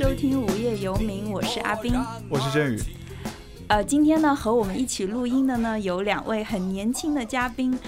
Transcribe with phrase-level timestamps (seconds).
[0.00, 1.94] 收听《无业游民》，我是阿斌，
[2.30, 2.80] 我是振宇。
[3.68, 7.78] 呃，今天呢，和我们一起录音的呢有两位很年轻的嘉宾，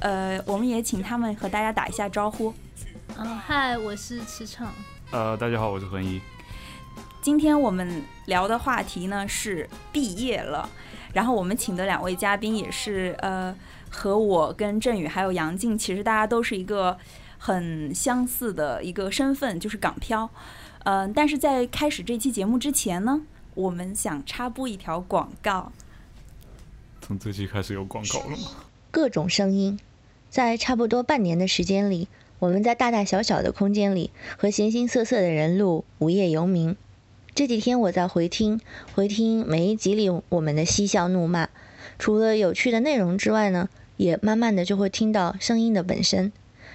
[0.00, 2.52] 呃，我们也请他们和大家打一下招呼。
[3.16, 4.66] 嗯，嗨，我是池畅。
[5.12, 6.20] 呃，大家好，我是恒一。
[7.22, 10.68] 今天我们聊的话题呢是毕业了，
[11.12, 13.54] 然后我们请的两位嘉宾也是呃，
[13.88, 16.98] 和我跟振宇还有杨静，其实大家都是一个
[17.38, 20.28] 很相似的一个身份，就是港漂。
[20.84, 23.20] 嗯，但是在开始这期节目之前呢，
[23.54, 25.72] 我们想插播一条广告。
[27.02, 28.48] 从这期开始有广告了吗？
[28.90, 29.78] 各种声音，
[30.30, 36.70] 在差不多半年的时间里，我们在大大小小的空间里和形形色色的人录《无业游民》。
[37.34, 38.60] 这几天我在回听，
[38.94, 41.50] 回听每一集里我们的嬉笑怒骂，
[41.98, 46.32] 除了有趣的内容之外呢，也慢慢的就会听到声音的本身。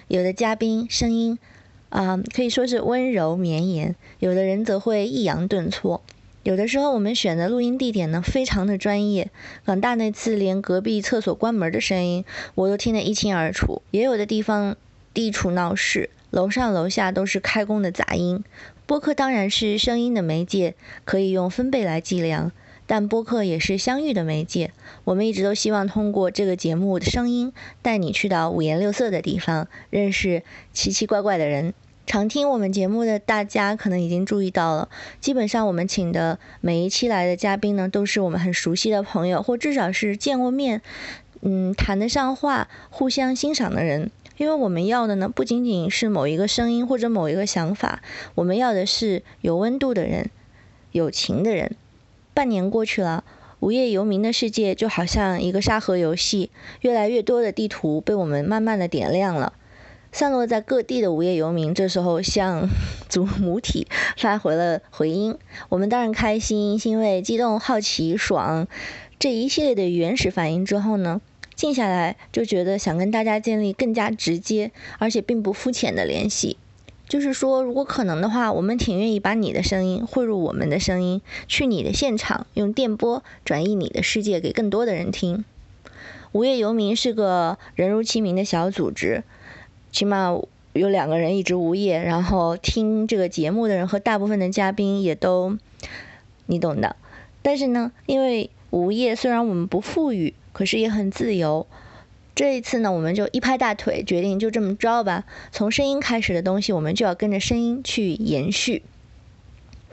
[0.08, 1.40] 有的嘉宾声音。
[1.89, 6.02] 啊，可以说是温柔绵延，有的人则会抑扬顿挫。
[6.44, 9.31] 有的时候我们选的录音地点呢，非常的专业。
[9.66, 13.81] 港大那次连隔壁厕所关门的声音我都听得一清二楚。
[13.89, 14.75] 也有的地方
[15.13, 18.44] 地处闹市，楼上楼下都是开工的杂音。
[18.86, 22.52] 播客当然是声音的媒介，可以用分贝来计量，
[22.88, 24.72] 但播客也是相遇的媒介。
[25.03, 31.73] 我们一直都希望通过这个节目的声音，带你去到五颜六色的地方，认识奇奇怪怪的人。
[32.08, 40.84] 常听我们节目的大家可能已经注意到了，基本上我们请的每一期来的嘉宾呢，都是我们很熟悉的朋友，或至少是见过面，
[41.41, 44.12] 嗯，谈得上话，互相欣赏的人。
[44.38, 48.03] 因为我们要的呢，不仅仅是某一个声音或者某一个想法，
[48.35, 50.29] 我们要的是有温度的人，
[50.91, 51.75] 有情的人。
[52.35, 53.23] 半年过去了，
[53.62, 56.51] 无业游民的世界就好像一个沙盒游戏，
[56.81, 59.53] 越来越多的地图被我们慢慢的点亮了。
[60.12, 62.68] 散落在各地的无业游民，这时候向
[63.07, 63.88] 祖母体
[64.18, 65.38] 发回了回音。
[65.69, 68.68] 我们当然开心、欣慰、激动、好奇、爽，
[69.18, 71.22] 这一系列的原始反应之后呢，
[71.56, 76.57] 静下来就觉得想跟大家建立更加直接而且并不肤浅的联系。
[77.08, 85.46] 就是说，如果可能的话，我们挺愿意把你的声音汇入我们的声音，去你的现场，用电波转移你的世界给更多的人听。
[86.32, 89.24] 无业游民是个人如其名的小组织。
[89.92, 90.38] 起码
[90.74, 95.58] 有两个人一直无业，然后听这个节目的人和大部分的嘉宾也都，
[96.48, 96.96] 你懂的。
[97.42, 101.68] 但是呢，因为无业，虽然我们不富裕，可是也很自由。
[102.35, 105.23] 这一次呢，我们就一拍大腿，决定就这么着吧。
[105.53, 108.84] 从声音开始的东西，我们就要跟着声音去延续。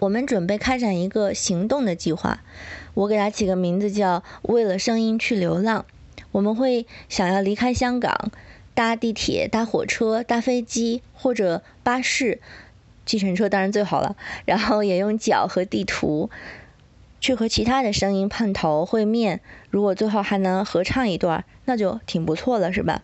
[0.01, 2.43] 我们准备开展一个行动的计划，
[2.95, 5.87] 我给它起个名字叫“为了声音去流浪”。
[6.33, 8.33] 我们会想要离开香港。
[8.75, 12.41] 搭地铁、搭火车、搭飞机或者巴士、
[13.05, 14.17] 计程车当然最好了。
[14.47, 16.31] 然后也用脚和地图
[17.23, 19.41] 去和其他的声音碰头会面。
[19.71, 23.03] 如果最后还能合唱一段，那就挺不错了，是吧？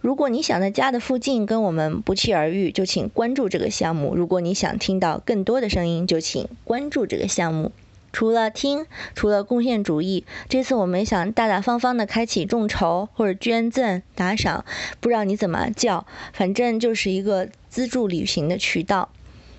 [0.00, 4.14] 如果你想在家的附近跟我们不期而遇，就请关注这个项目。
[4.14, 7.72] 如果你想听到更多的声音，就请关注这个项目。
[8.12, 14.64] 除了听，除了贡献主义，这次我们想大大方方的开启众筹或者捐赠打赏，
[15.00, 19.08] 不知道你怎么叫，反正就是一个资助旅行的渠道。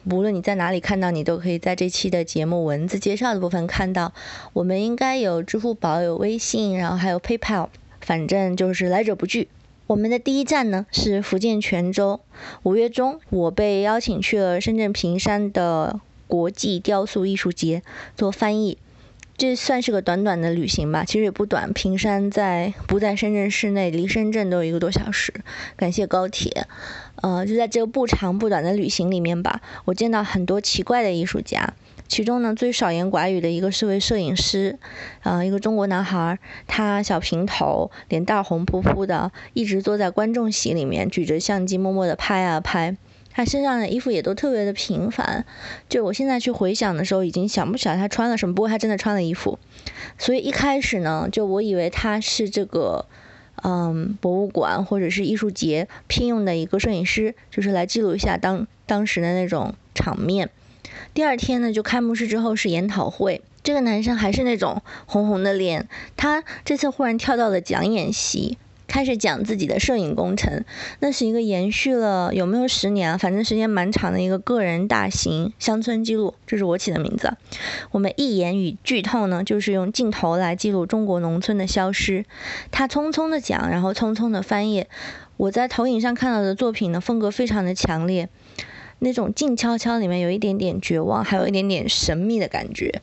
[0.06, 4.14] 无论你在哪里看到，你都可以在这期的节目文字介绍的部分看到。
[4.54, 7.70] 我们应该有支付宝、有微信，然后还有 PayPal，
[8.02, 9.48] 反正就是来者不拒。
[9.88, 12.20] 我们的第一站呢是福建泉州，
[12.64, 16.00] 五月中我被邀请去了深圳坪山的。
[16.28, 17.82] 国际雕塑艺术节
[18.16, 18.78] 做翻译，
[19.36, 21.74] 这算是个短短的旅行吧，其实也不短。
[21.74, 25.34] 平山在不在深圳市内，离深圳都有一个多小时。
[25.76, 26.68] 感谢高铁，
[27.22, 31.74] 呃，就在这个不长不短的旅行里面吧，我见到很多奇怪的艺术家。
[32.08, 34.80] 其中呢，最少言寡语的一个是位摄影师，
[35.22, 42.98] 啊，一个中国男孩，他小平头，脸蛋红扑扑的，一直坐在观众席里面，举着相机默默的拍啊拍。
[43.32, 45.46] 他身上的衣服也都特别的平凡，
[45.88, 48.56] 就我现在去回想的时候，已经想不起来他穿了什么。
[48.56, 49.60] 不过他真的穿了衣服，
[50.18, 53.06] 所以一开始呢，就我以为他是这个，
[53.64, 60.50] 嗯，博物馆或者是艺术节聘用的一个摄影师，就是来记录一下当当时的那种场面。
[61.14, 68.58] 第二天呢，就开幕式之后是研讨会，这个男生还是那种红红的脸，他这次忽然跳到了讲演席。
[68.90, 70.66] 开始讲自己的摄影工程，
[71.00, 73.18] 那是一个延续了有没有十年啊？
[73.18, 77.38] 反正时间蛮长的一个个人大型乡村记录，这是我起的名字。
[77.92, 82.26] 我们一言与剧透呢，就是用镜头来记录中国农村的消失。
[82.72, 84.90] 他匆匆的讲，然后匆匆的翻页。
[85.38, 88.28] 我在投影上看到的作品呢，风格非常的强烈。
[89.02, 93.02] 那种静悄悄里面有一点点绝望，还有一点点神秘的感觉。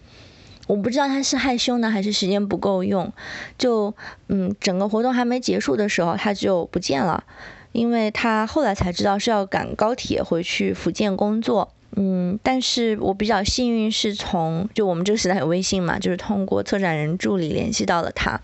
[0.66, 3.12] 我不知道他是害羞呢，还是时间不够用。
[3.58, 3.94] 就
[4.28, 7.24] 嗯，整个活动还没结束的时候，他就不见了，
[7.72, 11.72] 因为他后来才知道是要赶高铁回去福建工作。
[11.98, 18.38] 嗯，但是我比较幸运，是从就我们这个时代有微信嘛，就是通过策展人助理联系到了他，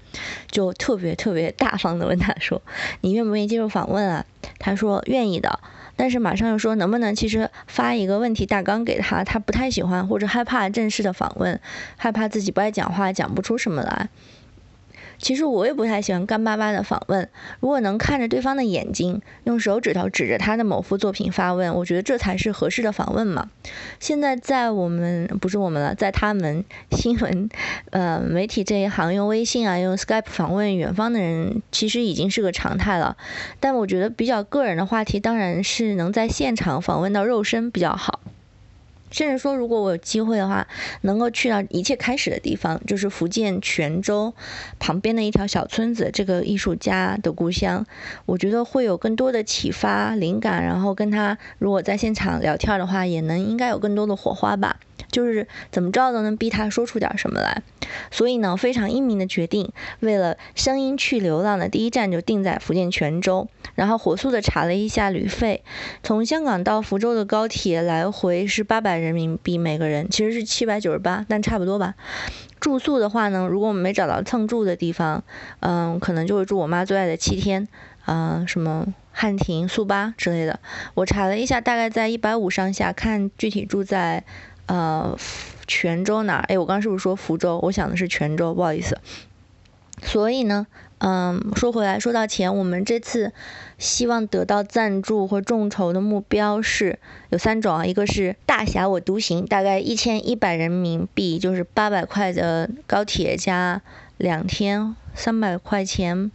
[0.51, 2.63] 就特别特别大方的问他说
[3.03, 4.25] ：“你愿不愿意接受访问啊？”
[4.59, 5.61] 他说愿意的，
[5.97, 11.61] 但是马上又说能不能其实发一个问题大纲给他，他不太喜欢或者害怕正式的访问，
[11.97, 14.09] 害怕自己不爱讲话讲不出什么来。
[15.23, 17.29] 其实我也不太喜欢干巴巴的访问，
[17.61, 23.49] 如果能看着对方的眼睛，用手指头指着他的某幅作品发问，我觉得这才是合适的访问嘛。
[24.01, 27.49] 现在在我们不是我们了，在他们新闻
[27.91, 33.17] 呃媒体这一行，用微信啊，用 Skype 访问远方的人，其实已经是个常态了。
[33.61, 38.19] 但我觉得比较个人的话题，当然是能在现场访问到肉身比较好。
[39.13, 40.67] 甚至说，如果我有机会的话，
[41.03, 44.35] 能够去到一切开始的地方，就是福建泉州
[44.81, 47.87] 旁边的一条小村子，这个艺术家的故乡，
[48.27, 54.79] 我觉得会有更多的启发、灵感，然后跟他如果在现场聊天的话，也能应该有更多的火花吧。
[55.11, 57.63] 就是怎么着都能逼他说出点什么来，
[58.11, 65.63] 所以呢，非常英明的决定，为了声音去流浪的第一站就定在福建泉州，然后火速的查了一下旅费，
[66.03, 71.95] 从香港到福州的高铁来回是八百人民币每个人，其实是七百九十八，但差不多吧。
[72.61, 75.25] 住宿的话呢，如果我们没找到蹭住的地方，
[75.61, 77.67] 嗯，可能就会住我妈最爱的七天，
[78.07, 80.61] 嗯，什么汉庭、速八之类的。
[80.95, 84.25] 我查了一下，大概在一百五上下，看具体住在。
[84.67, 85.19] 呃，
[85.67, 86.45] 泉州哪儿？
[86.49, 87.59] 哎，我刚刚是不是说福州？
[87.63, 88.99] 我想的是泉州，不好意思。
[90.03, 90.67] 所以呢，
[90.99, 93.33] 嗯，说回来，说到钱，我们这次
[93.79, 96.99] 希望得到赞助或众筹的目标是
[97.31, 103.83] 有三种啊，一个是大侠我独行，大概一千一百人民币，就是八百块的高铁加
[104.17, 106.33] 两天三百块钱，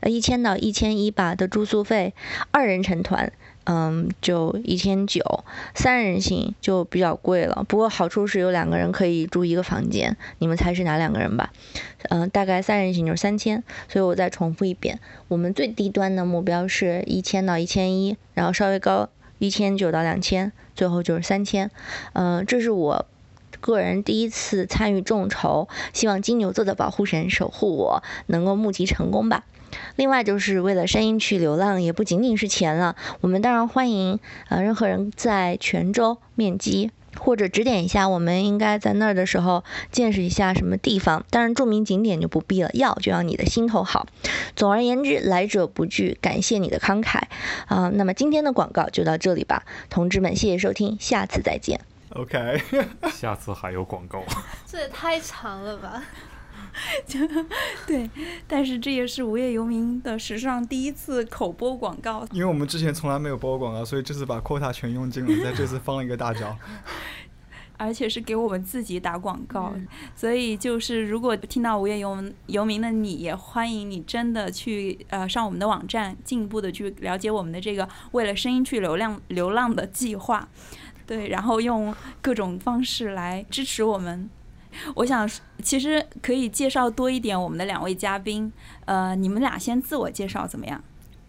[0.00, 2.12] 呃，一千到一千一吧的住宿费，
[2.50, 3.32] 二人成团。
[3.66, 7.64] 嗯，就一千九，三人行就比较贵了。
[7.68, 11.52] 不过好处是有两个人可以住一个房间，你们猜是哪两个人吧？
[12.10, 13.62] 嗯，大概三人行就是三千。
[13.88, 19.08] 所以我再重复一遍，我们最低端的目标是一千到一千一，然后稍微高
[19.38, 21.70] 一千九到两千，最后就是三千。
[22.12, 23.06] 嗯，这是我
[23.72, 29.44] 个人第一次参与众筹，希望金牛座的保护神守护我，能够募集成功吧。
[29.96, 32.94] 另外就是为了声音去流浪，也不仅仅是钱了。
[33.20, 41.26] 我们当然欢迎呃任何人在泉州面基，或者指点一下我们应该在那儿的时候见识一下什么地方。
[41.30, 44.06] 当然著名景点就不必了，要就要你的心头好。
[44.54, 47.22] 总而言之，来者不拒，感谢你的慷慨
[47.66, 47.90] 啊。
[47.92, 51.95] 那么今天的广告就到这里吧，同志们，谢谢收听，下次再见。
[52.16, 52.62] OK，
[53.12, 54.22] 下次还有广告？
[54.66, 56.02] 这也太长了吧。
[57.06, 57.18] 就
[57.86, 58.08] 对，
[58.46, 62.26] 但是这也是无业游民的史上第一次口播广告。
[62.32, 66.56] 因为我们之前从来没有播过广告，所以这次把 quota 全用尽了，在这次放了一个大招。
[67.78, 69.74] 而且是给我们自己打广告，
[70.14, 80.48] 所以就是如果听到无业游游民的你，也欢迎你真的去呃上我们的网站，进一步的去了解我们的这个为了声音去流量流浪的计划。
[81.06, 84.28] 对，然后用各种方式来支持我们。
[84.94, 85.26] 我想，
[85.62, 88.52] 其实可以介绍多一点我们的两位嘉宾。
[88.84, 90.82] 呃，你们俩先自我介绍怎么样？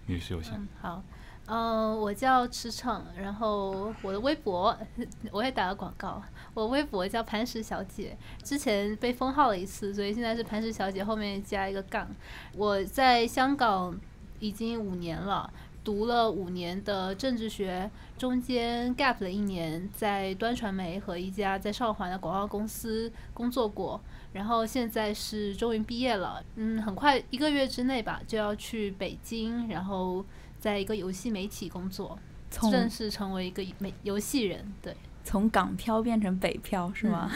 [0.08, 0.68] 女士优先。
[0.82, 1.02] 好，
[1.46, 4.78] 嗯，我叫池骋，然后我的微博
[5.32, 6.22] 我也打了广告，
[6.54, 12.06] 我微博叫磐石小姐，之前被封号了一次，所以现在是磐石小姐后面加一个杠。
[12.54, 13.98] 我在香港
[14.40, 15.50] 已经五年了。
[15.88, 24.02] 读了五年的政治学，中间 gap 了一年，在端传媒和一家在上环的广告公司工作过，
[24.34, 30.26] 然后现在是终于毕业了，嗯，很快一个月之内吧就要去北京，然后
[30.60, 32.20] 在一个游戏媒体工作，
[32.52, 34.94] 正式成为一个美游戏人，对。
[35.24, 37.32] 从 港漂变成北漂是吗？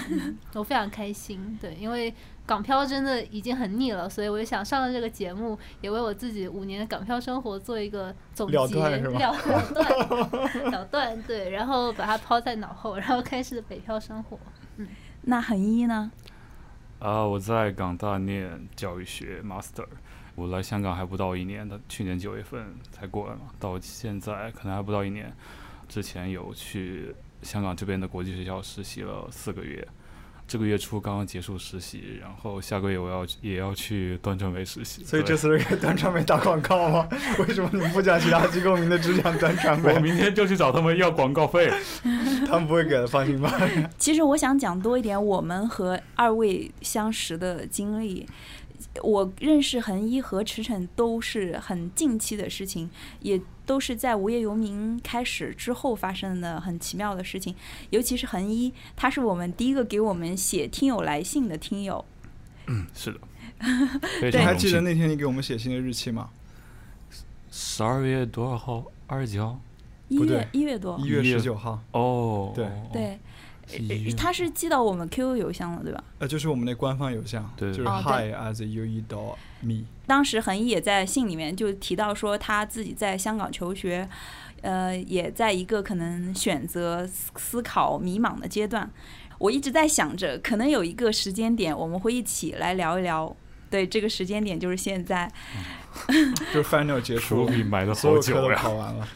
[0.53, 2.13] 我非常开心，对，因为
[2.45, 9.11] 港漂真的已经很腻了，所以我就想上了这个节目，也为我自己五年的港漂生活做一个总结，了断了
[9.73, 14.37] 断了断，对， 然后把它抛在脑后，然后开始北漂生活。
[14.77, 14.87] 嗯，
[15.21, 16.11] 那恒一呢？
[16.99, 19.85] 啊，我在港大念教育学 master，
[20.35, 25.33] 我来香港还不到一年，的去年九月份才过来嘛，到现在可能还不到一年，
[25.87, 27.15] 之前有去。
[27.41, 29.87] 香港这边的国际学校实习了四个月，
[30.51, 35.01] 这个月初刚刚结束实习，然后下个月我要也要去端传媒实习。
[35.01, 37.07] 所以这次是给端传媒打广告吗？
[37.39, 39.99] 为什么你们不讲其他机构名的，只讲端传媒我？
[40.01, 41.71] 明天就去找他们要广告费。
[42.45, 43.57] 他们不会给的，放心吧。
[43.97, 48.27] 其实我想讲多一点我们和二位相识的经历。
[49.03, 52.89] 我认识恒一和驰骋都是很近期的事情，
[53.21, 57.55] 也都是在无业游民开始之后发生的很奇妙的事情。
[57.89, 62.03] 尤其是恒一，他是我们第一个给我们写听友来信的听友。
[62.67, 63.19] 嗯，是的，
[64.19, 64.37] 对你。
[64.37, 66.29] 还记得那天你给我们写信的日期吗？
[67.49, 68.83] 十二月多少号？
[69.07, 69.59] 二十几号？
[70.09, 73.19] 一月一月多一，月一月十九号，哦，对对，
[74.17, 76.03] 他是寄到我们 QQ 邮箱了，对吧？
[76.19, 79.85] 呃，就是我们那官方邮箱，对就是哦 hi as u e dot me。
[80.05, 84.07] 当时恒毅也在信里面就提到说他自己在香港求学，
[84.61, 88.89] 呃，也在一个可能选择思思考迷茫的阶段。
[89.37, 93.35] 我一直在想着，可能有一个时间点，我们会一起来聊一聊。
[93.71, 95.31] 对，这个时间点就是现在。
[96.53, 98.55] 就是 final 结束伏笔埋了所有课都好久呀。
[98.61, 99.07] 考完了。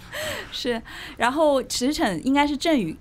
[0.51, 0.81] 是，
[1.17, 2.97] 然后驰骋应该是振宇，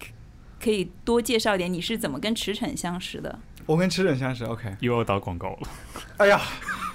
[0.64, 3.38] 可以多介绍一点，你是怎么跟驰骋相识的？
[3.66, 4.75] 我跟驰骋相识，OK。
[4.80, 5.68] 又要打广告了，
[6.16, 6.40] 哎呀，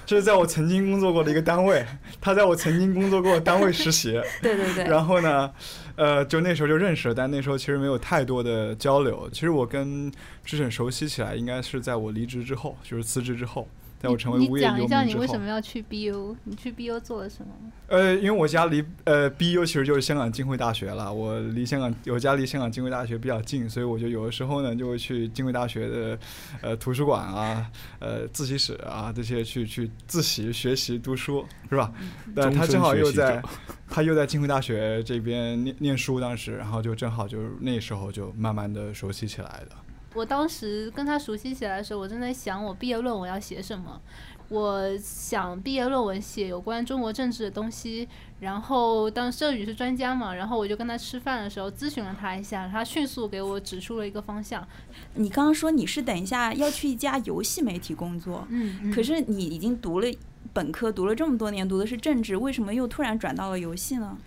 [0.04, 1.86] 这是在我曾经工作过的一个单位，
[2.20, 5.52] 他在我曾经工作过的单位实习， 对对对，然后呢，
[5.94, 9.30] 呃，就那时候就认识了，但那时候其实没有太多的交流。
[9.32, 10.10] 其实我跟
[10.44, 13.68] 驰骋熟悉起来，应该是在我离职之后，就是辞职之后，
[14.00, 15.14] 在我成为你无业游讲一下你。
[15.14, 16.34] 为什么要去 BU？
[16.44, 17.52] 你去 BU 做了什么？
[17.88, 26.18] 呃，因为我家离呃 BU 其实就是香港浸会大学了，我离香港我家离香港浸会大学比较近，所以我就有的时候呢就会去浸会大学的
[26.62, 31.92] 呃图书馆啊、呃自习室啊这些去去自习学习读书，是吧？
[32.34, 33.42] 但他正好又在
[33.88, 39.76] 他又在浸会大学这边念念书，当时然后就正好就是那时候就慢慢的熟悉起来的。
[40.14, 44.00] 我当时跟他熟悉起来的时候，我正在想我毕业论文要写什么。
[44.48, 48.08] 我想毕业论文写有关中国政治的东西，
[48.40, 54.66] 然后当郑宇是专家嘛，然后我就跟他吃饭的时候咨询了他一下，他迅速给我指出了一个方向。
[55.14, 60.08] 你刚刚说你是等一下要去一家游戏媒体工作，嗯，可是你已经读了
[60.52, 64.18] 本科，读了这么多年，读的是政治，为什么又突然转到了游戏呢？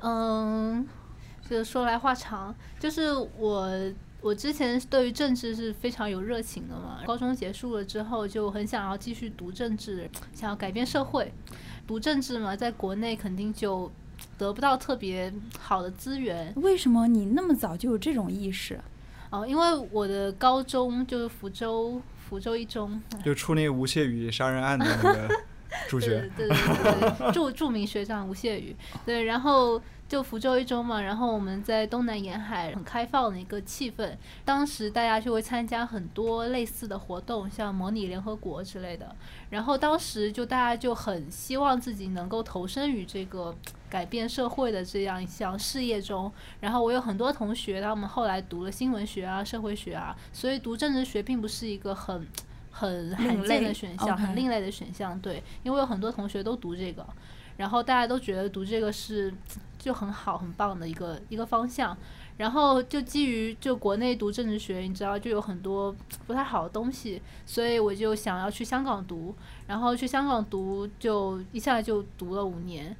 [0.00, 0.88] 嗯，
[1.46, 3.70] 这说来话长，就是我
[4.26, 6.98] 我之前对于政治是非常有热情的嘛。
[7.06, 11.32] 高中结束了之后，就很想要继续读政治，想要改变社会。
[11.86, 13.88] 读政治嘛，在国内肯定就
[14.36, 18.80] 得不到特别好的资源为什么你那么早就有这种意识？
[19.30, 25.28] 哦，因为我的高中就是福州福州一中，就出那个吴谢宇杀人案的那个
[25.88, 26.56] 主角，对对对
[27.00, 39.14] 对对，著著名学长吴谢宇，对，然后就福州一中嘛，然后我们在东南沿海很开放的一个气氛，当时大家就会参加很多类似的活动，像模拟联合国之类的，
[39.50, 43.52] 然后当时就大家就很希望自己能够投身于这个
[43.90, 52.24] 改变社会的这样一项事业中，然后我有很多同学，他们后来读了新闻学啊、社会学啊，所以读政治学并不是一个很
[52.70, 55.18] 很罕另见的选项，很另类的选项。
[55.20, 57.04] 对，因为有很多同学都读这个，
[57.56, 59.32] 然后大家都觉得读这个是
[59.86, 61.96] 就很好、很棒的一个一个方向。
[62.36, 65.94] 然后就基于就国内读政治学，你知道就有很多
[66.26, 69.32] 不太好的东西，所以我就想要去香港读，
[69.68, 72.94] 然后去香港读就一下就读了五年。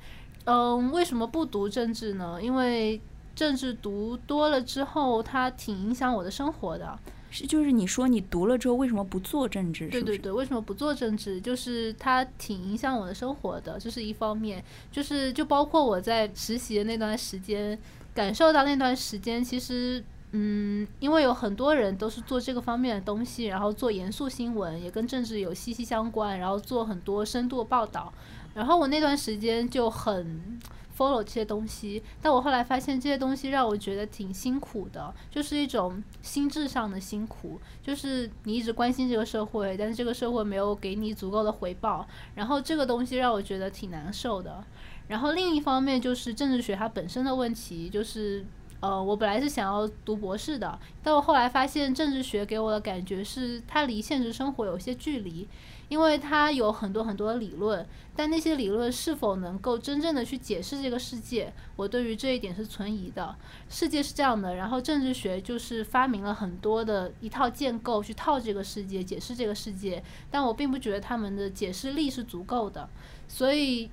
[0.45, 2.41] 嗯，为什么不读政治呢？
[2.41, 3.01] 因为
[3.35, 6.97] 政治读多了之后，它挺影响我的生活的。
[7.37, 9.89] 是就是你说你读了之后为什么不做政治？
[9.89, 11.41] 对对对，为什么不做政治？
[11.41, 14.65] 就是它挺影响我的生活的，这是一方面。
[14.91, 17.79] 就是就包括我在实习的那段时间，
[18.15, 20.03] 感受到那段时间其实。
[20.33, 28.13] 嗯，因为有很多人都是做这个方面的东西，然后做严肃新闻，也跟政治有息息相关，然后做很多深度报道。
[28.53, 30.59] 然后我那段时间就很
[30.97, 44.65] follow 这些东西，但我后来发现这些东西让我觉得挺辛苦的，就是一种心智上的辛苦，就是你一直关心这个社会，但是这个社会没有给你足够的回报，然后这个东西让我觉得挺难受的。
[45.09, 48.45] 然后另一方面就是政治学它本身的问题，就是
[48.81, 55.49] 呃，我本来是想要读博士的，但我后来发现政治学给我的感觉是它离现实生活有些距离，
[55.89, 63.35] 因为它有很多很多的理论，但那些理论是否能够真正的去解释这个世界，我对于这一点是存疑的。
[63.69, 72.89] 世界是这样的，然后政治学就是发明了很多的一套建构去套这个世界，解释这个世界，但我并不觉得他们的解释力是足够的，
[73.29, 73.91] 所以。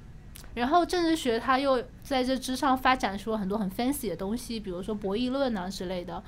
[0.55, 6.23] 然后政治学它又在这之上发展出了很多很 fancy 的东西，比如说博弈论啊之类的。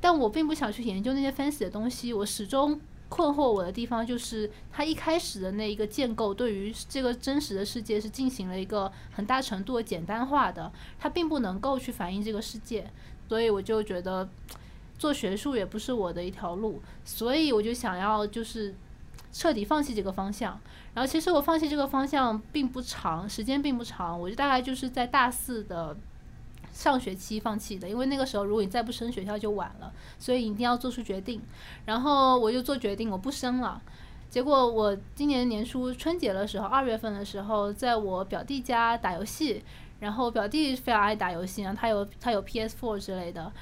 [0.00, 2.78] 但我并不想去研究那些 fancy 的东西，我始终
[3.10, 12.88] 困惑我的地方就是，它一开始的那一个建构对于这个真实的世界是进行了一个很大程度的简单化的，它并不能够去反映这个世界，
[13.28, 14.26] 所以我就觉得
[14.96, 18.74] 做学术也不是我的一条路，所以我就想要就是
[19.32, 20.58] 彻底放弃这个方向。
[20.94, 25.96] 然后其实我放弃这个方向并不长，时间并不长，我就大概就是在大四的
[26.80, 31.42] 上学期放弃的，因为那个时候如果你再不升学校就晚了，所以一定要做出决定。
[31.84, 33.82] 然后我就做决定，我不升了。
[34.30, 39.62] 结果我今年年初春节的时候，二月份的时候，在我表弟家打游戏，
[39.98, 43.52] 然后表弟非常爱打游戏然后，他有他有 PS4 之类的。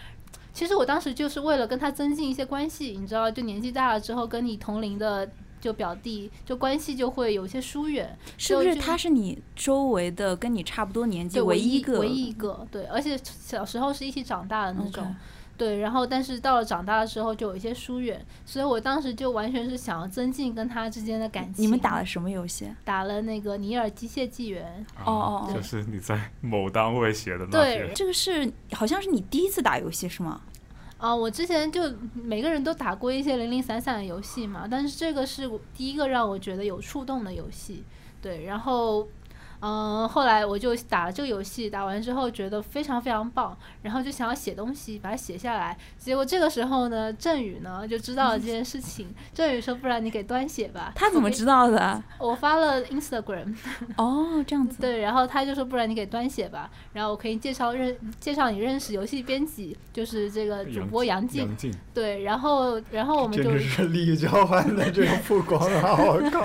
[0.53, 5.29] 其实我当时就是为了跟他增进一些关系，你知道，就年纪大了之后，跟你同龄的
[5.61, 8.17] 就表弟，就关系就会有些疏远。
[8.37, 12.01] 是不是他是你周围的跟你差不多年纪对，唯一一个？
[12.01, 15.15] 唯一一个，对，而且小时候是一起长大的那种。
[15.57, 21.65] 对，然后但是到了长大的时候就有一些疏远，所以我当时就完全是想要增进跟他之间的感情。
[21.65, 22.73] 你们打了什么游戏？
[22.85, 30.41] 打了那个尼尔机械纪元，哦哦就是你在某单位写的那对，这个是好像是你第一次打游戏是吗？
[30.99, 31.81] 啊，我之前就
[32.13, 37.85] 每个人都打过一些零零散散的游戏嘛，但是这个是第一个让我觉得有触动的游戏，
[38.21, 39.09] 对，然后，
[39.61, 45.77] 嗯、后来我就打了这个游戏，打完之后觉得非常非常棒，然后就想要写东西，把它写下来。
[45.99, 52.03] 结果这个时候呢，振宇呢就知道了这件事情，振宇说：“不然你给端写吧。”他怎么知道的？
[52.19, 53.55] 我发了 Instagram，
[53.99, 54.81] 哦，这样子。
[54.81, 65.97] 对，然后他就说，不然你给端写吧，然后我可以介绍认介绍你认识游戏编辑，就是这个主播杨静，杨静，对，然后然后我们就是 利益交换的这个曝光啊！
[65.99, 66.41] 我靠，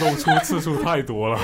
[0.00, 1.40] 露出次数太多了。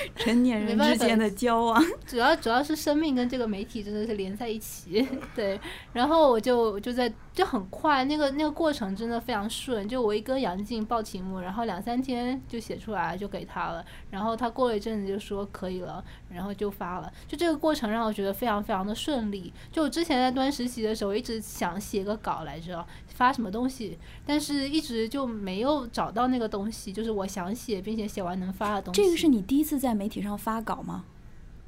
[0.16, 5.60] 成年人之间的交往，主要主要是生命跟这个媒体真的是连在一起， 对，
[5.92, 19.52] 然后我就就在就很快，那个那个过程真的非常顺，就我一跟杨静报题目，然后两三天就写出来就给他了，然后他过了一阵子就说可以了，然后就发了，就这个过程让我觉得非常非常的顺利。
[19.70, 22.84] 就我之前在端实习的时候，我一直想写个稿来着，
[23.18, 29.02] 发什么东西，但是一直就没有找到那个东西，就是我想写并且写完能发的东西。
[29.02, 31.04] 这个是你第一次在媒体上发稿吗？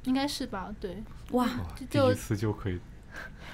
[0.05, 0.73] 应该是吧？
[0.79, 2.79] 对，哇，哇就就第一次就可以，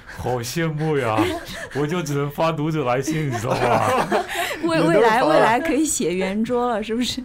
[0.05, 1.17] 好羡慕呀！
[1.75, 4.07] 我就只能发读者来信，你知道吗？
[4.63, 7.23] 未未来未来可以写圆桌了，是不是？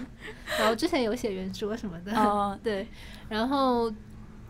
[0.58, 2.86] 然后之前有写圆桌什么的，哦，对，
[3.30, 3.90] 然后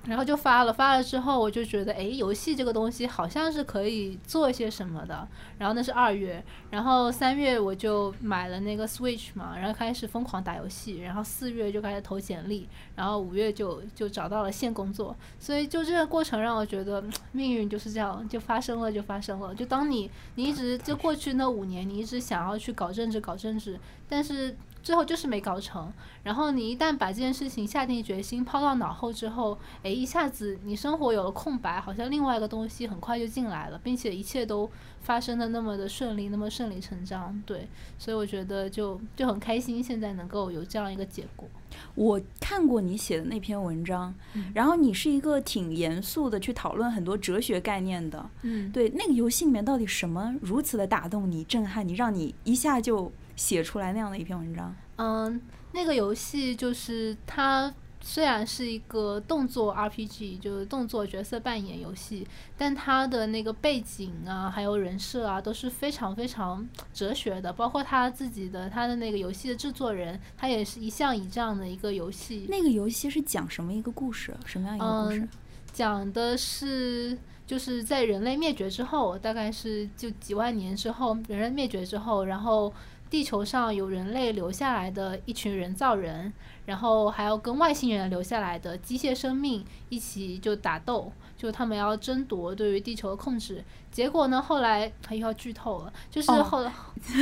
[0.06, 5.26] 然后就发了，发了之后我就觉得，哎，游戏这个东西好像是可以做一些什么的。
[5.58, 15.14] 然后那是二月，然后三月我就买了那个 Switch 嘛，然后开始疯狂打游戏，然后四月就开始投简历，然后五月就就找到了现工作。
[15.38, 19.54] 所以就这个过程让我觉得命运就是这样，就发生了就发生了。
[19.54, 25.92] 就当你你一直就过去那五年，你一直想要去搞政治搞政治，但是最后就是没搞成。
[26.22, 37.42] 然后你一旦把这件事情下定决心抛到脑后之后，诶，一下子你生活有了空白，好像另外一个东西很快就进来了，并且一切都发生的那么的顺利，那么顺理成章。
[37.46, 37.66] 对，
[37.98, 41.48] 所以我觉得就就很开心，现在能够有这样一个结果。
[41.94, 48.28] 我看过你写的那篇文章，嗯然后你是一个挺严肃的去讨论很多哲学概念的。
[48.42, 54.76] 嗯，对，那个游戏里面到底什么如此的打动你、震撼你，让你一下就写出来那样的一篇文章？
[54.96, 55.40] 嗯，
[55.72, 57.72] 那个游戏就是它
[58.02, 62.26] 虽然是一个动作 RPG，就是动作角色扮演游戏，
[62.58, 67.50] 但它的那个背景啊，还有人设啊，都是非常非常哲学的。
[67.50, 74.36] 包括他自己的他的那个游戏的制作人，他也是一向以这样的一个游戏那个游戏是讲什么一个故事？
[74.44, 75.20] 什么样一个故事？
[75.20, 75.28] 嗯
[75.72, 82.72] 讲的是，就是在人类灭绝之后，大概是就几万年之后，人类灭绝之后，然后
[83.10, 86.32] 地球上有人类留下来的一群人造人，
[86.66, 93.64] 然后还要跟外星人留下来的机械生命一起就打斗，就他们要争夺对于地球的控制。
[93.90, 96.72] 结果呢，后来他又要剧透了，就是哦后来、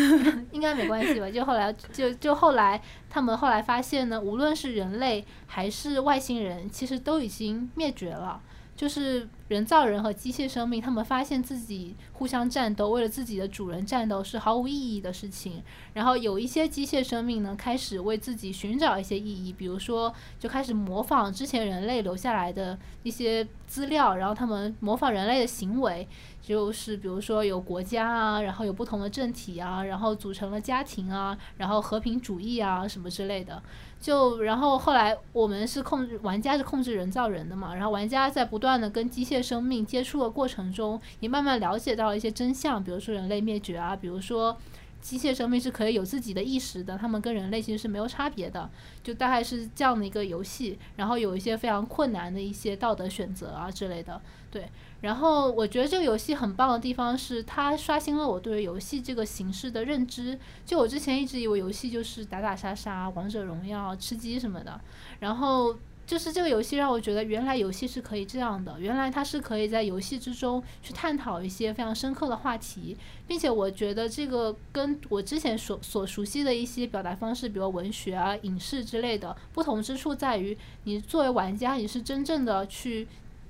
[0.53, 1.31] 应该没关系吧？
[1.31, 8.39] 就后来就就后来他们后来发现呢，无论是人类还是外星人，其实都已经灭绝了。
[8.79, 15.61] 就是人造人和机械生命，他们发现自己互相战斗，为了自己的主人战斗是毫无意义的事情。
[15.95, 26.07] 然后有一些机械生命呢，开始为自己寻找一些意义，比如说就开始模仿之前人类留下来的一些资料，然后他们模仿人类的行为，
[26.49, 33.63] 就是比如说有国家啊，然后有不同的政体啊，然后组成了家庭啊，然后和平主义啊什么之类的。
[34.01, 44.57] 就然后后来我们是控制玩家是控制人造人的嘛，然后玩家在不断的跟机械生命接触的过程中，也慢慢了解到了一些真相，比如说人类灭绝啊，比如说
[45.03, 48.71] 机械生命是可以有自己的意识的，他们跟人类其实是没有差别的，
[49.03, 50.79] 就大概是这样的一个游戏。
[50.97, 54.19] 然后有一些非常困难的一些道德选择啊之类的，
[54.51, 54.67] 对。
[55.01, 60.39] 然后我觉得这个游戏很棒的地方是，它刷新了我对游戏这个形式的认知。
[60.65, 64.81] 就我之前一直以为游戏就是打打杀杀、王者荣耀、吃鸡什么的，
[65.21, 65.77] 然后。
[66.09, 83.07] 就是这个游戏让我觉得，原来游戏是可以这样的，原来它是可以在游戏之中去探讨一些非常深刻的话题，并且我觉得这个跟我之前所所熟悉的一些表达方式，比如文学啊、影视之类的不同之处在于，你作为玩家，你是真正的去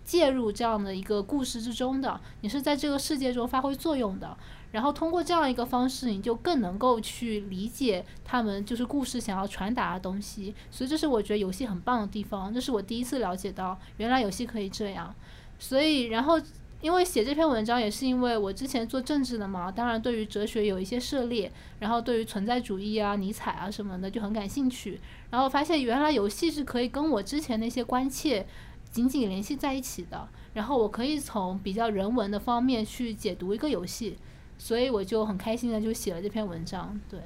[0.08, 4.34] 介入这样的一个故事之中的，你是在这个世界中发挥作用的。
[4.72, 10.54] 然后通过这样一个方式，你就更能够去理解他们就是故事想要传达的东西。
[10.70, 15.14] 所以这是我觉得游戏很棒的地方，这是我第一次了解到原来游戏可以这样。
[15.58, 16.40] 所以，然后
[16.80, 25.00] 因为写这篇文章也是因为我之前做政治的嘛，当然对于哲学有一些涉猎，然后对于存在主义啊、尼采啊什么的就很感兴趣。
[25.30, 28.46] 然后发现原来游戏是可以跟我之前那些关切
[28.90, 30.28] 紧紧联系在一起的。
[30.54, 34.16] 然后我可以从比较人文的方面去解读一个游戏。
[34.60, 36.98] 所以我就很开心的就写了这篇文章。
[37.08, 37.20] 对，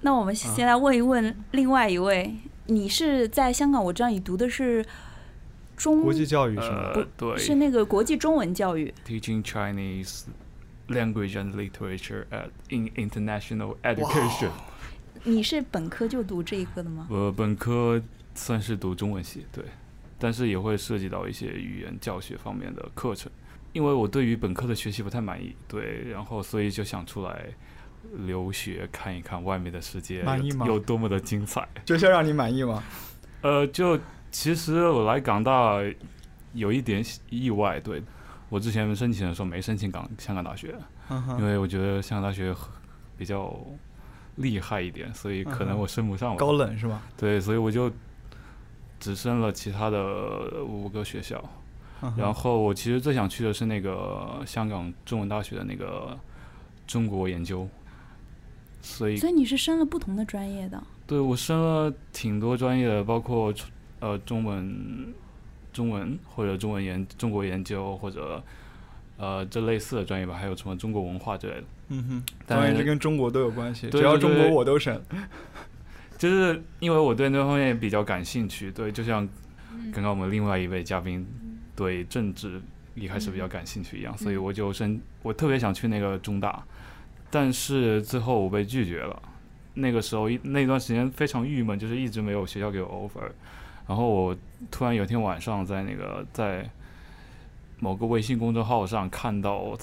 [0.00, 3.84] 那我们先来问一问另外一位，你是在香港？
[3.84, 4.82] 我知道你读的是
[5.76, 6.92] 中国际教育是吗？
[6.94, 8.94] 呃，对，是那个国际中文教育。
[9.06, 10.22] Teaching Chinese
[10.88, 14.48] language and literature at in international education。
[15.24, 17.06] 你是本科就读这一科的吗？
[17.10, 18.02] 我本科
[18.34, 19.62] 算是读中文系，对，
[20.18, 23.30] 但是也会涉及到一些语言教学方面的课程。
[23.72, 27.44] 因为我对于本科的学习不太满意，对，然后所以就想出来
[28.24, 31.68] 留学看一看外面的世界满意吗有有多么的精彩。
[31.84, 32.82] 这校让你满意吗？
[33.42, 33.98] 呃，就
[34.30, 35.78] 其实我来港大
[36.54, 38.02] 有一点意外，对
[38.48, 40.74] 我之前申请的时候没申请港香港大学，
[41.38, 42.54] 因为我觉得香港大学
[43.18, 43.54] 比较
[44.36, 46.36] 厉害一点，所以可能我升不上了。
[46.36, 47.02] 高冷是吧？
[47.14, 47.92] 对，所以我就
[49.06, 51.38] 只升了其他的五个学校。
[52.02, 56.18] 嗯然后我其实最想去的是那个香港中文大学的那个
[56.86, 57.66] 中国研究，
[58.82, 60.82] 所以所以你是升了不同的专业的。
[61.06, 63.54] 对我升了挺多专业的，包括
[64.00, 65.14] 呃中文、
[65.72, 68.42] 中文或者中文研中国研究或者
[69.16, 71.64] 呃这类似的专业吧，还有什么中国文化之类的。
[71.88, 75.00] 嗯哼，当然是跟中国都有关系，只要中国我都审。
[76.18, 79.28] 就是因为我对那方面比较感兴趣，对，就像
[79.72, 81.26] 嗯刚刚我们另外一位嘉宾
[81.74, 82.60] 对政治
[82.94, 86.64] 一开始比较感兴趣一样，所以我就申，我特别想去那个中大，
[87.30, 89.22] 但是最后我被拒绝了。
[89.74, 93.30] 那个时候那段时间非常郁闷，就是一直没有学校给我 offer。
[93.86, 94.36] 然后我
[94.70, 96.68] 突然有一天晚上在那个在
[97.78, 99.76] 某个微信公众号上看到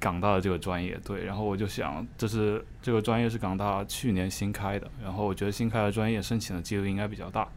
[0.00, 7.48] 港大的这个专业，对，然后我就想，这是这个专业是港大去年新开的，然后我觉得新开的专业申请的几率应该比较大，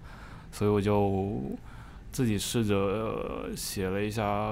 [0.52, 1.42] 所以我就
[2.12, 4.50] 自己试着写了一下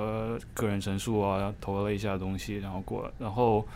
[0.54, 3.68] 个人陈述啊，投了一下东西，然后过了，然后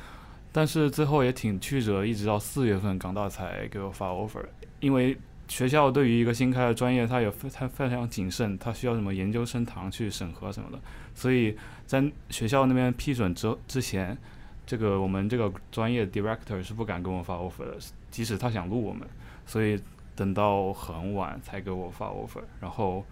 [0.51, 4.45] 但是最后也挺曲折，一直到四月份港大才给我发 offer，
[4.79, 10.79] 因为学校对于一个新开的专业，它有非它非常谨慎，它需要什么研究生堂去审核什么的，
[11.13, 14.17] 所以在学校那边批准之之前，
[14.65, 17.77] 这个我们这个专业 director 是不敢跟我们发 offer 的，
[18.09, 19.07] 即使他想录我们，
[19.45, 19.79] 所以
[20.15, 23.05] 等到很晚才给我发 offer，然后。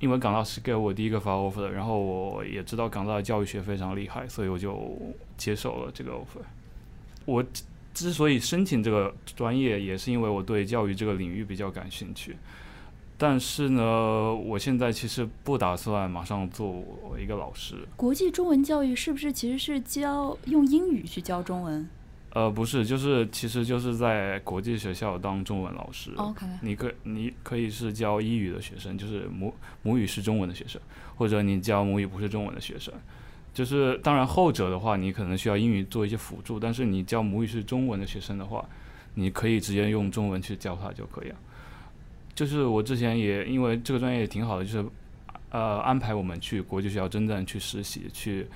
[0.00, 4.96] 因为港大是给我第一个发 offer 的，然后我也知道港大的教育学非常厉害，所以我就
[5.36, 6.40] 接受了这个 offer。
[7.24, 7.44] 我
[7.98, 12.36] 之之所以申请这个专业，也是因为我对教育这个领域比较感兴趣。
[13.16, 17.74] 但是呢，我现在其实不打算马上做我一个老师。
[17.96, 21.88] 国际中文教育是不是其实是教用英语去教中文
[22.34, 26.12] 呃，不是，就是其实就是在国际学校当中文老师。
[26.16, 30.80] ？OK，你可你可以是教英语的学生，就是母母语是中文的学生，
[31.16, 32.94] 或者你教母语不是中文的学生。
[33.52, 38.64] 就是当然后者的话，你可能需要英语做一些辅助，但是你教母语是中文的学生的话，
[39.14, 41.36] 你可以直接用中文去教他就可以了。
[42.34, 44.88] 就是我之前也因为这个专业也挺好的，就是
[45.50, 48.46] 呃安排我们去国际学校真正去实习，去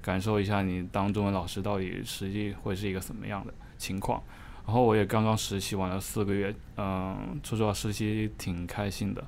[0.00, 4.22] 感受一下你当中文老师到底实际会是一个什么样的情况。
[4.64, 9.24] 然后我也刚刚实习完了四个月，嗯，说实话实习挺开心的。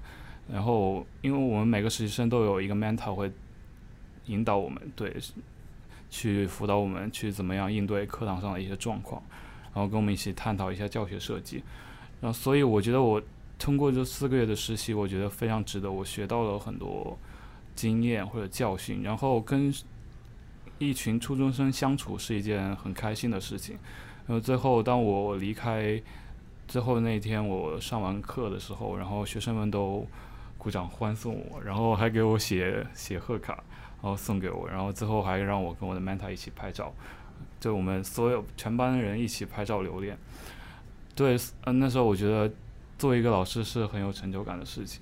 [0.52, 3.32] 然后因为我们每个实习生都有一个 mentor 会
[4.26, 5.14] 引导我们，对，
[6.10, 9.22] 去辅导我们去怎么样应对课堂上的一些状况，
[9.74, 11.62] 然后跟我们一起探讨一下教学设计。
[12.20, 13.20] 然后所以我觉得我
[13.58, 17.18] 通过这四个月的实习，我觉得非常值得，我学到了很多
[17.74, 19.72] 经验或者教训，然后跟
[20.78, 23.78] 一群初中生相处是一件很开心的事情。
[24.26, 26.00] 然后最后当我离开
[26.66, 30.06] 最后那一天，我上完课的时候，然后学生们都
[30.56, 33.62] 鼓掌欢送我，然后还给我写写贺卡，
[34.04, 36.92] 然后送给我，然后最后还让我跟我的 mentor 一起拍照，
[37.58, 40.14] 就我们所有全班的人一起拍照留念。
[41.14, 42.52] 对，嗯，那时候我觉得
[42.98, 45.00] 作为一个老师是很有成就感的事情。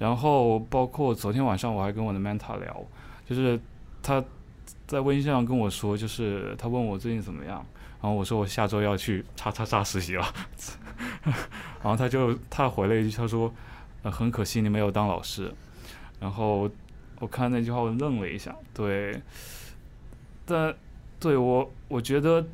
[0.00, 2.84] 然后包括昨天晚上我还跟我的 mentor 聊，
[3.24, 3.60] 就是
[4.02, 4.20] 他
[4.84, 7.64] 在微信上跟我说，就是他问我最近怎么样，
[8.02, 10.26] 然后我说我下周要去叉叉叉实习了，
[11.22, 13.54] 然后他就他回了一句，他说，
[14.02, 15.54] 呃，很可惜你没有当老师。
[16.18, 16.68] 然后
[17.20, 19.22] 我看那句话我愣了一下，对，
[20.44, 20.74] 但
[21.20, 22.44] 对我我觉得。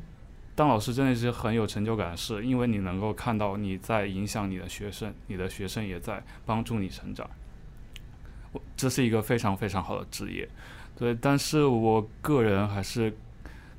[0.57, 7.29] 当老师真的是很有成就感的事，因为你能够看到你在影响你的学生，你的学生也在帮助你成长。
[8.51, 10.49] 我这是一个非常非常好的职业，
[10.97, 11.13] 对。
[11.13, 13.15] 但是我个人还是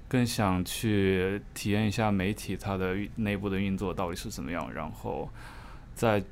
[0.06, 5.28] 更想去体验一下媒体它的内部的运作到底是怎么样，然后
[5.96, 6.22] 再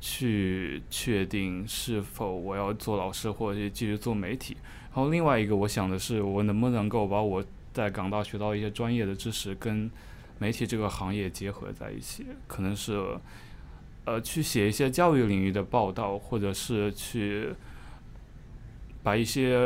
[0.00, 4.56] 去确定是否我要做老师或者继续做媒体。
[4.94, 9.90] 然后另外一个我想的是，我能不能够把我在港大学到一些专业的知识，跟
[10.38, 13.18] 媒体这个行业结合在一起，可能是
[14.04, 17.48] 呃去写一些教育领域的报道，或者是去
[19.02, 19.56] 把一些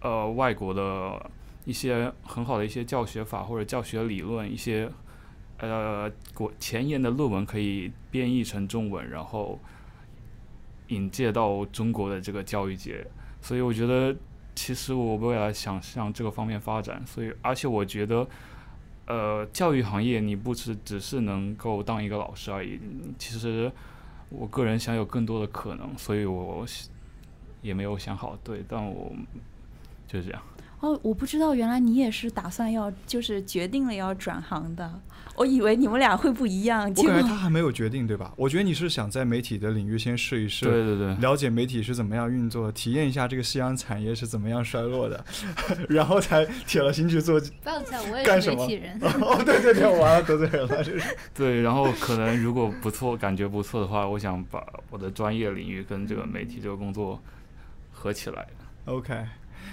[0.00, 1.30] 呃外国的
[1.64, 4.88] 一些很好的一些教学法或者教学理论，一些
[5.58, 9.58] 呃国前沿的论文可以编译成中文，然后
[10.88, 13.06] 引介到中国的这个教育界，
[13.40, 14.14] 所以我觉得。
[14.58, 18.26] 其实我未来想向这个方面发展，所以而且我觉得，
[19.04, 22.80] 呃，教育行业你不只只是能够当一个老师而已，
[23.18, 23.70] 其实
[24.30, 26.64] 我个人想有更多的可能，所以我
[27.60, 29.12] 也没有想好，对，但我
[30.06, 30.42] 就是这样。
[30.80, 35.00] 哦，我不知道，原来你也是打算要，就是决定了要转行的。
[35.34, 36.90] 我以为你们俩会不一样。
[36.96, 38.32] 我感觉他还没有决定，对吧？
[38.36, 45.22] 我觉得你是想在媒体的领域先试一试，对对对，了解媒体是怎么样运作，体验一下这个夕阳产业是怎么样衰落的，
[45.90, 47.38] 然后才铁了心去做。
[47.62, 48.98] 不要讲，我也是媒体 人。
[49.02, 51.16] 哦，对对对，完了得罪人了，这是。
[51.34, 57.20] 对，然后可能如果不错，感觉不错的话，我想把我的专业领域跟这个媒体这个工作
[57.92, 58.46] 合起来。
[58.86, 59.22] OK。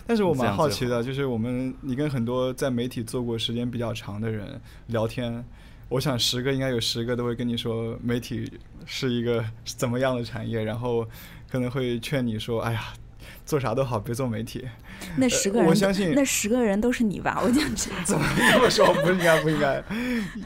[0.05, 5.43] 但是我蛮好奇的，就是我们你跟很多在媒体做过时间比较长的人聊天，
[5.89, 8.51] 我想十个应该有十个都会跟你说媒体
[8.85, 11.07] 是一个怎么样的产业，然后
[11.49, 12.93] 可能会劝你说，哎呀。
[13.45, 14.67] 做啥都好，别做媒体。
[15.17, 17.41] 那十个人，我相信那十个人都是你吧？
[17.43, 18.93] 我讲怎么这么说？
[19.03, 19.83] 不应该，不应该，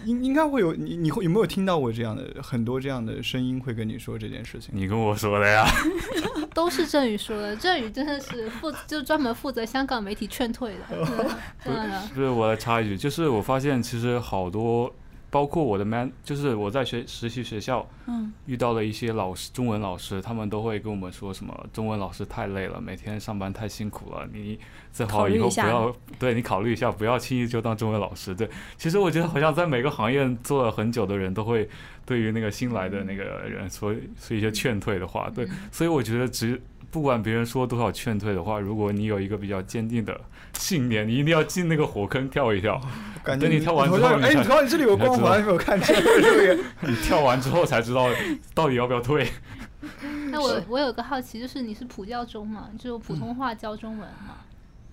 [0.06, 4.72] 应应该会有你，你会有没有听到过这样的很多这样的声音会跟你说这件事情？
[4.74, 5.66] 你跟我说的呀？
[6.54, 7.56] 都是振宇说的。
[7.56, 11.06] 振宇真的是负，就专门负责香港媒体劝退的。
[11.64, 12.02] 真的。
[12.16, 14.94] 不是，我来插一句，就是我发现其实好多。
[15.30, 24.58] 包括我的 man，就是我在学实习学校，嗯，遇到了一些老师，中文老师，他们都会跟我们说什么，中文老师太累了，每天上班太辛苦了，你
[24.94, 28.34] 最好以后不要，对你考虑一下，不要轻易就当中文老师。
[28.34, 31.70] 对，其实我觉得好像在每个行业做了很久的人都会
[32.06, 36.60] 对于那个新来的那个人说说一些劝退的话，对，所以我觉得只
[36.92, 40.20] 不管别人说多少劝退的话，如果你有一个比较坚定的。
[40.54, 42.82] 信念，你一定要进那个火坑跳一跳。
[43.24, 45.96] 感觉你跳完之后，哎，你看你这里有光环，没有看见？
[46.82, 48.10] 你跳完之后才知道
[48.56, 49.30] 到底要不要退。
[50.32, 54.38] 那我我有个好奇，就是你是普教中嘛，就普通话教中文嘛？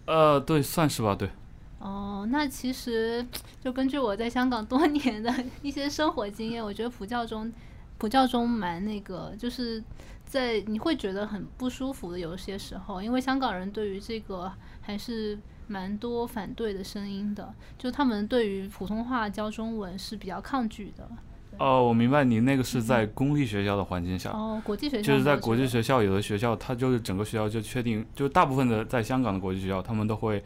[0.05, 1.31] 呃，对，算是吧，对。
[1.79, 3.25] 哦，那其实
[3.63, 7.51] 就根据我在香港多年的一些生活经验，我觉得普教中
[7.99, 9.83] 普教中蛮那个，就是
[10.25, 14.53] 在你会觉得很不舒服的，有些时候，因为香港人对于这个。
[14.87, 21.09] 还是蛮多反对的声音的，就他们对于普通话教中文是比较抗拒的。
[21.57, 24.29] 哦，我明白，你那个是在公立学校的环境下。
[24.29, 25.03] 哦，国际学校。
[25.03, 30.45] 就是在国际学校，有的学校它就是整个学校就确定，就大部分的在香港的国际学校，他们都会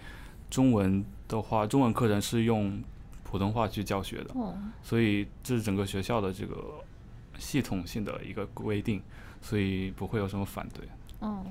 [0.49, 2.81] 中文的话，中文课程是用
[3.25, 4.31] 普通话去教学的。
[4.37, 4.57] 哦。
[4.85, 6.55] 所以这是整个学校的这个
[7.39, 9.01] 系统性的一个规定，
[9.41, 10.87] 所以不会有什么反对。
[11.21, 11.45] 哦。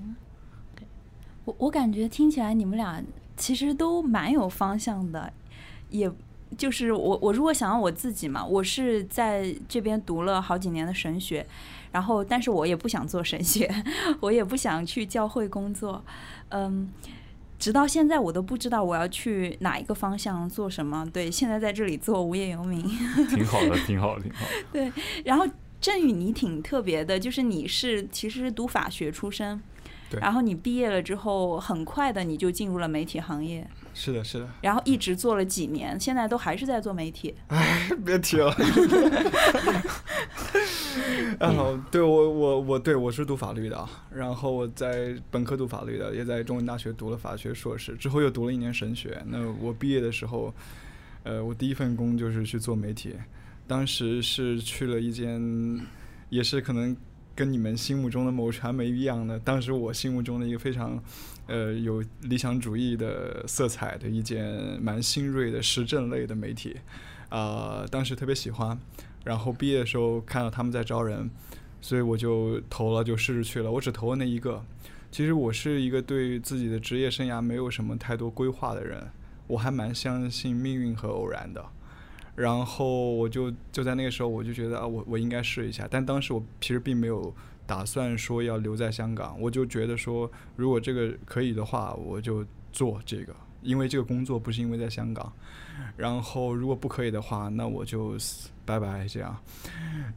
[1.45, 3.01] 我我感觉听起来你们俩
[3.37, 5.31] 其实都蛮有方向的，
[5.89, 6.11] 也
[6.57, 11.47] 就是我我如果想要我自己嘛，我是在这边读了好几年的神学，
[11.89, 13.73] 然后但是我也不想做神学，
[14.19, 16.03] 我也不想去教会工作，
[16.49, 16.89] 嗯，
[17.57, 21.05] 直到现在我都不知道我要去哪一个方向做什么。
[21.13, 22.81] 对，现在在这里做无业游民，
[23.29, 24.45] 挺好的，挺好，挺好。
[24.73, 24.91] 对，
[25.23, 25.47] 然后
[25.79, 29.61] 振宇你挺特别的，就是你是其实是读法学出身。
[30.09, 37.35] 对然后你毕业了之后，很快的你就进入了媒体行业，是的，是的，然后一直做了几年，现在都还是在做媒体。
[37.47, 38.55] 哎 别提了。
[41.37, 49.21] 然 后，对我我我对我是读法律的啊，然后我在本科读法律的，也在中文大学读了法学硕士，之后又读了一年神学。
[49.27, 50.53] 那我毕业的时候，
[51.23, 53.13] 呃，我第一份工就是去做媒体，
[53.67, 55.85] 当时是去了一间，
[56.29, 56.95] 也是可能
[57.35, 61.03] 跟你们心目中的某传媒一样的，当时我心目中的一个非常，
[61.47, 66.77] 呃，有理想主义的色彩的一间蛮新锐的时政类的媒体，
[67.29, 68.79] 啊、当时特别喜欢，
[69.25, 71.29] 然后毕业的时候看到他们在招人，
[71.81, 73.69] 所以我就投了，就试试去了。
[73.69, 74.63] 我只投了那一个。
[75.09, 79.09] 其实我是一个对自己的职业生涯没有什么太多规划的人，
[79.47, 81.65] 我还蛮相信命运和偶然的。
[82.37, 85.87] 然后我就就在那个时候，我就觉得啊，我我应该试一下。
[85.89, 87.33] 但当时我其实并没有
[87.65, 95.33] 打算说要留在香港，我就觉得说，如果这个可以的话，我就做这个，因为这个工作不是因为在香港。
[95.95, 98.15] 然后如果不可以的话，那我就
[98.65, 99.35] 拜拜这样。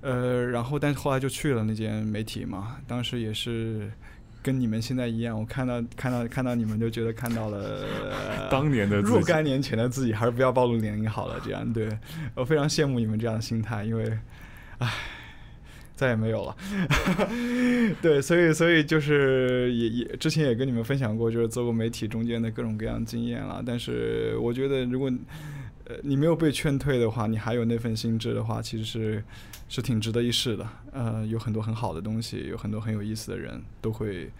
[0.03, 3.91] 呃，然后但是后来就去了那间媒体嘛，当时也是
[4.43, 7.85] 跟你们现在一样，我看到看到看到你们就觉得看到了
[8.51, 11.41] 当年的自己若干年前的自己，还是不要暴露年龄好了。
[11.45, 11.89] 这样对
[12.35, 14.19] 我非常羡慕你们这样的心态，因为，
[14.79, 14.89] 唉。
[15.97, 16.57] 再也没有了，
[18.01, 23.63] 对，所以所以就是也也之前也跟你们分享过，就是做过媒体中间的各种各样的经验了。
[23.67, 25.13] 但是我觉得，如果
[25.91, 29.25] 呃你没有被劝退的话，你还有那份心智的话，其实是
[29.69, 30.67] 是挺值得一试的。
[30.93, 34.31] 呃，有很多很好的东西，有很多很有意思的人，都会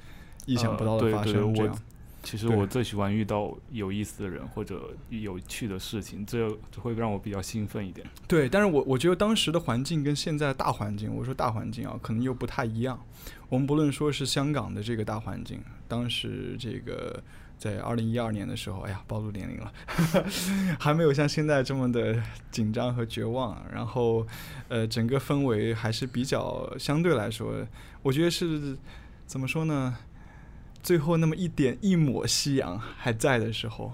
[0.47, 1.79] 意想不到的发呃对对我生这样。
[2.23, 8.07] 其实我最喜欢遇到有意思的人或者有趣的事情，这这会让我比较兴奋一点。
[8.29, 13.03] 对，但是我我觉得当时的环境跟现在大环境，我说大环境啊，可能又不太一样。
[13.49, 17.23] 我们不论说是香港的这个大环境，当时这个
[17.61, 19.71] 在二零一二年的时候，哎呀，暴露年龄了，
[20.81, 22.19] 还没有像现在这么的
[22.51, 23.63] 紧张和绝望。
[23.71, 24.27] 然后，
[24.69, 27.53] 呃，整个氛围还是比较相对来说，
[28.03, 28.79] 我觉得是
[29.27, 29.95] 怎么说呢？
[30.83, 33.93] 最后那么一点一抹夕阳还在的时候，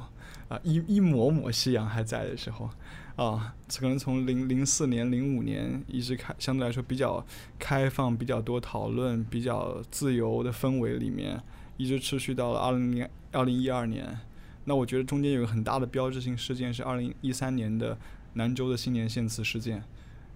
[0.48, 2.70] 啊，一一抹抹夕阳还在的时候，
[3.16, 7.26] 啊，可能从零零四年、零五年一直开，相对来说比较
[7.59, 11.42] 开放、比较多讨论、比较自由的氛围里面，
[11.76, 14.18] 一直持续到了二零年、二零一二年。
[14.64, 17.96] 那我觉得中间有个很大的标志性事件是二零一三年的
[18.35, 19.85] 兰州的新年献词事件。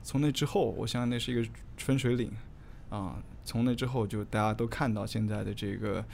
[0.03, 2.31] 从那之后，我相信那是一个分水岭，
[2.89, 6.05] 啊，从那之后就大家都看到现在的这个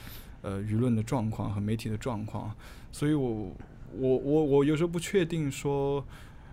[0.41, 2.53] 呃舆论的状况和媒体的状况，
[2.91, 3.55] 所以我
[3.93, 6.03] 我我我有时候不确定说，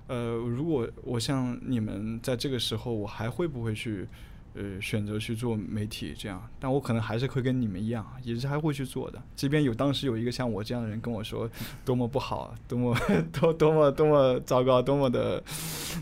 [0.06, 4.06] 呃，如果我像你们在这个时候，我还会不会去
[4.54, 6.42] 呃选择去做媒体这样？
[6.58, 9.22] 但我可能还是会跟你们一样，也是还会去做的。
[9.34, 11.48] 即便有当时有一个像我这样的人跟我说
[11.84, 12.96] 多么不好，多么
[13.32, 15.42] 多多么多么糟糕，多么的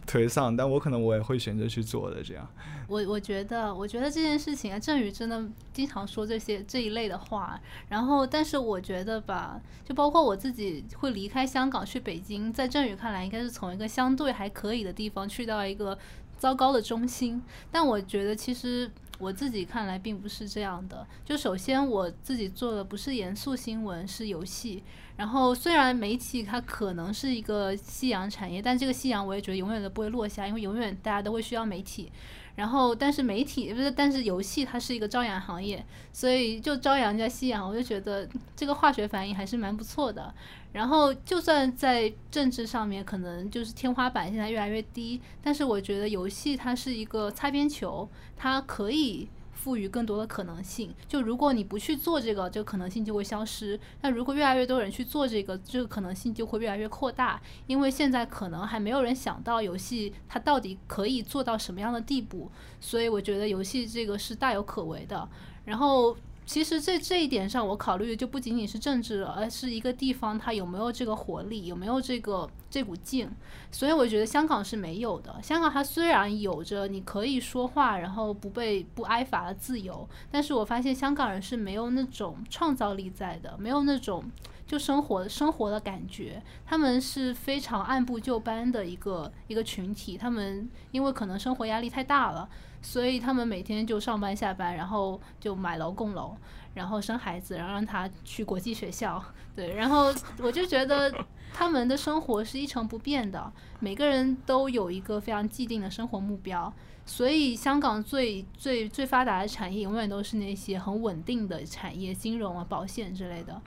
[0.07, 2.47] 颓丧，但我可能我也会选择去做的这样。
[2.88, 7.59] 我我觉得，我觉得这件事情啊，振宇真的经常说这些这一类的话。
[7.88, 15.97] 然后，但是我觉得吧，就包括我自己会离开香港去北京，在振宇看来，应该是从一个相对还可以的地方去到一个
[16.42, 17.40] 糟糕的中心。
[17.70, 21.07] 但我觉得其实我自己看来并不是这样的。
[21.24, 24.83] 就首先我自己做的不是严肃新闻，是游戏。
[25.16, 32.11] 然后虽然媒体它可能是一个夕阳产业，但这个夕阳我也觉得永远都不会落下，因为永远大家都会需要媒体。
[32.57, 40.35] 然后，但是媒体不是，但是游戏它是一个朝阳行业，所以就朝阳加夕阳，我就觉得这个化学反应还是蛮不错的。
[40.73, 49.29] 然后，就算在政治上面可能就是天花板现在越来越低，但是我觉得游戏它是一个擦边球，它可以。
[49.55, 50.93] 赋予更多的可能性。
[51.07, 53.79] 就如果你不去做这个，这个可能性就会消失。
[54.01, 57.41] 那如果越来越多人去做这个，这个可能性就会越来越扩大。
[57.68, 62.51] 因为现在可能还没有人想到游戏它到底可以做到什么样的地步，
[62.81, 65.29] 所以我觉得游戏这个是大有可为的。
[65.64, 66.16] 然后。
[66.45, 73.30] 其实在这一点上，我考虑的就不仅仅是政治了，而是一个地方它有没有这个活力，有没有这个这股劲。
[73.70, 75.40] 所以我觉得香港是没有的。
[75.43, 84.24] 香港它虽然有着你可以说话，然后不被不挨罚的自由，但是我发现香港人是没有那种创造力在的，没有那种
[84.66, 86.43] 就生活生活的感觉。
[86.66, 92.49] 他们是非常按部就班的一个一个群体，他们因为可能生活压力太大了，
[92.83, 96.37] 所以他们每天就上班下班，然后就买楼供楼，
[96.74, 99.24] 然后生孩子，然后让他去国际学校，
[99.57, 101.11] 对，然后我就觉得
[101.55, 106.72] 他们的生活是一成不变的，每个人都有一个非常既定的生活目标。
[107.05, 113.61] 所以，香港最最最发达的产业永远都是那些很稳定的产业，金融啊、保险之类的。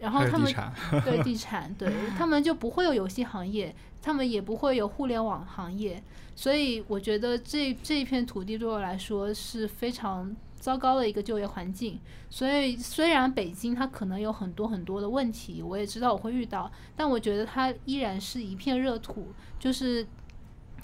[0.00, 0.52] 然后他们
[1.04, 6.02] 对地产，对他们就不会有游戏行业，他们也不会有互联网行业。
[6.34, 12.00] 所以，我觉得这这一片土地对我来说是非常糟糕的一个就业环境。
[12.30, 19.28] 所以，虽然北京它可能有很多很多的问题，我也知道我会遇到，但我觉得它依然是一片热土，
[19.58, 20.06] 就是。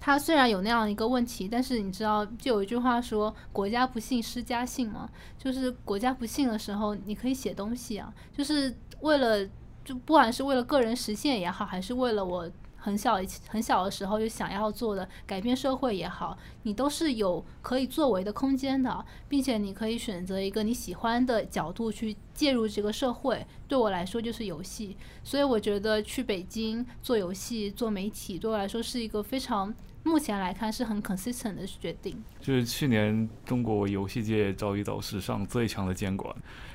[0.01, 9.49] 他虽然有那样一个问题，但是你知道，就有一句话说“国家不幸，施家幸”吗，就是国家不幸的时候，你可以写东西啊，就是为了，
[9.85, 12.51] 就不管是为了个人实现也好，还是为了我。
[12.87, 23.45] 很小很小的时候就想要做的改变社会也好，你都是有可以作为的空间的，并且你可以选择一个你喜欢的角度去介入这个社会。
[23.67, 29.75] 对我来说就是游戏，所以我觉得去北京做游戏、做媒体，对我来说是一个非常
[30.05, 32.23] 目前来看是很 consistent 的决定。
[32.41, 36.33] 就是去年中国游戏界遭遇到史上最强的监管，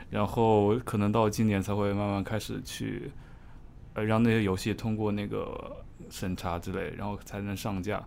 [0.09, 3.09] 然后可能到今年才会慢慢开始去，
[3.93, 5.86] 呃，让那些游戏通过那个。
[6.12, 8.05] 审查之类，然后才能上架。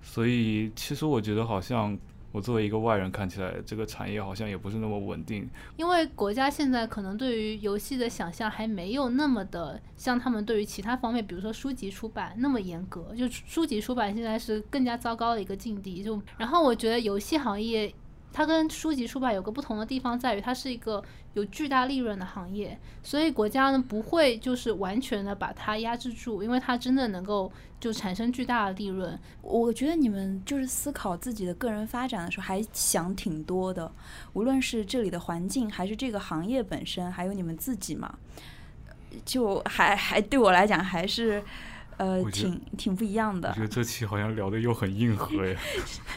[0.00, 1.98] 所以，其实我觉得，好像
[2.32, 5.46] 我作为一个外人看起来，这个产业好像也不是那么稳定。
[5.76, 13.14] 因为国家现在可能对于游戏的想象还没有那么的像他们对于其他方面，比如说书籍出版那么严格。
[13.14, 16.02] 就书籍出版现在是更加糟糕的一个境地。
[16.02, 17.92] 就然后，我觉得游戏行业。
[18.32, 21.02] 它跟书籍出版有个不同的地方，在于它是一个
[21.34, 27.50] 有巨大利润的行业，所以国家呢不会就是完全的把它压制住，因为它真的能够
[27.80, 29.18] 就产生巨大的利润。
[29.42, 33.90] 我觉得你们就是思考自己的个人发展的时候，还想挺多的，
[34.32, 38.16] 无论是这里的环境，还是这个行业本身，还有你们自己嘛，
[39.24, 41.42] 就还还对我来讲还是。
[42.00, 43.50] 呃，挺挺不一样的。
[43.50, 45.60] 我觉得这期好像聊的又很硬核呀。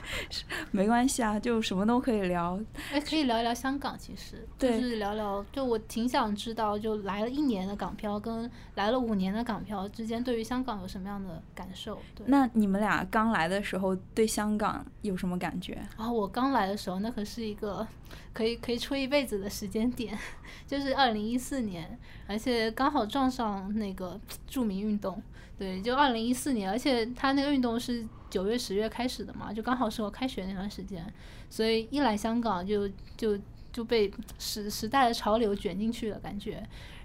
[0.71, 2.57] 没关系啊，就什么都可以聊。
[2.93, 5.45] 哎，可以聊一聊香港，其实就是聊聊。
[5.51, 11.99] 就我挺想知道，就来了一年的港漂跟来了五年的港漂之间，对于香港有什么样的感受？
[12.15, 12.25] 对。
[12.29, 15.73] 那你们俩刚来的时候，对香港有什么感觉？
[15.97, 17.86] 啊，我刚来的时候，那可是一个
[18.31, 20.17] 可以可以吹一辈子的时间点，
[20.65, 24.17] 就是二零一四年，而且刚好撞上那个
[24.47, 25.21] 著名运动。
[25.64, 31.05] 对，就二零一四年，而且他那个运动是九月、十月开始的嘛，就刚好是我开学那段时间，
[31.49, 32.86] 所以一来香港就
[33.16, 33.39] 就
[33.72, 36.61] 就被时时代的潮流卷进去了感觉。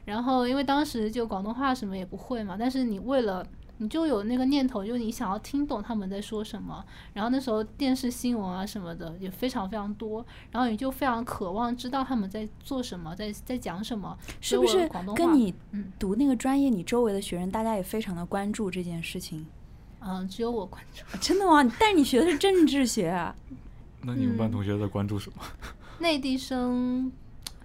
[0.06, 3.46] 然后因为当时就广东话什么也不会嘛，但是你为了
[3.80, 6.84] 你就有那个念头，就是你想要听懂他们在说什么。
[7.12, 14.18] 然后那时候电视新闻啊什么的也非常非常多，然后你就非常渴望知道他们在做什么，在在讲什么。
[14.40, 15.54] 是不是跟你
[15.98, 19.46] 读那个专业，你周围的学生大家也非常的关注这件事情？
[20.00, 21.04] 嗯，只有我关注。
[21.18, 21.62] 真的吗？
[21.78, 23.34] 但是你学的是政治学啊。
[24.02, 25.42] 那你们班同学在关注什么？
[26.00, 27.12] 内地生，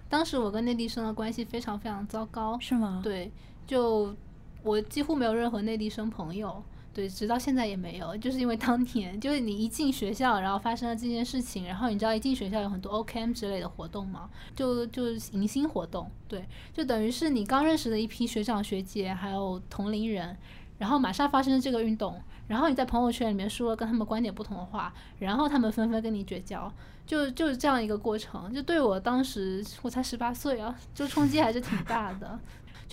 [0.08, 2.56] 当时我跟内地生的关系非常非常糟糕。
[2.60, 3.00] 是吗？
[3.02, 3.32] 对，
[3.66, 4.14] 就。
[4.64, 6.60] 我几乎没有任何内地生朋友，
[6.92, 20.36] 对，直到现在也没有，就是因为当年就是你一进学校，然后发生了这件事情，然后你知道一进学校有很多 OKM 之类的活动嘛，就就迎新活动，对，就等于是你刚认识的一批学长学姐还有同龄人，
[20.78, 26.72] 然后马上发生了这个运动，然后你在朋友圈里面说了跟他们观点不同的话，然后他们纷纷跟你绝交，
[27.06, 32.38] 就就是这样一个过程，就对我当时我才十八岁啊，就冲击还是挺大的。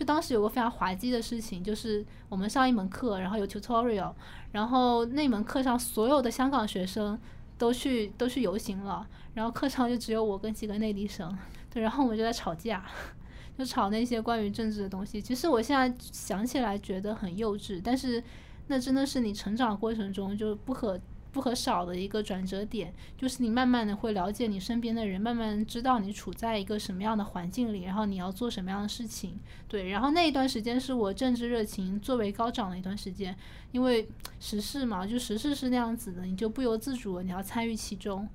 [0.01, 4.11] 就当时有个非常滑稽的事情，就是我们上一门课，然后有 tutorial，
[4.51, 7.15] 然后那门课上所有的香港学生
[7.55, 11.37] 都去都去游行了，然后课上就只有我跟几个内地生，
[11.71, 12.83] 对，然后我们就在吵架，
[13.55, 15.21] 就吵那些关于政治的东西。
[15.21, 18.23] 其实我现在想起来觉得很幼稚，但是
[18.69, 20.99] 那真的是你成长过程中就不可。
[21.31, 29.39] 不可少的一个转折点，就是你慢慢的会了解你身边的人，慢慢知道你处在一个什么样的环境里，然后你要做什么样的事情。
[29.67, 33.33] 对，然后那一段时间是我政治热情最为高涨的一段时间，
[33.71, 34.09] 因为
[34.39, 38.27] 时事嘛，就时事是那样子的，你就不由自主你要参与其中。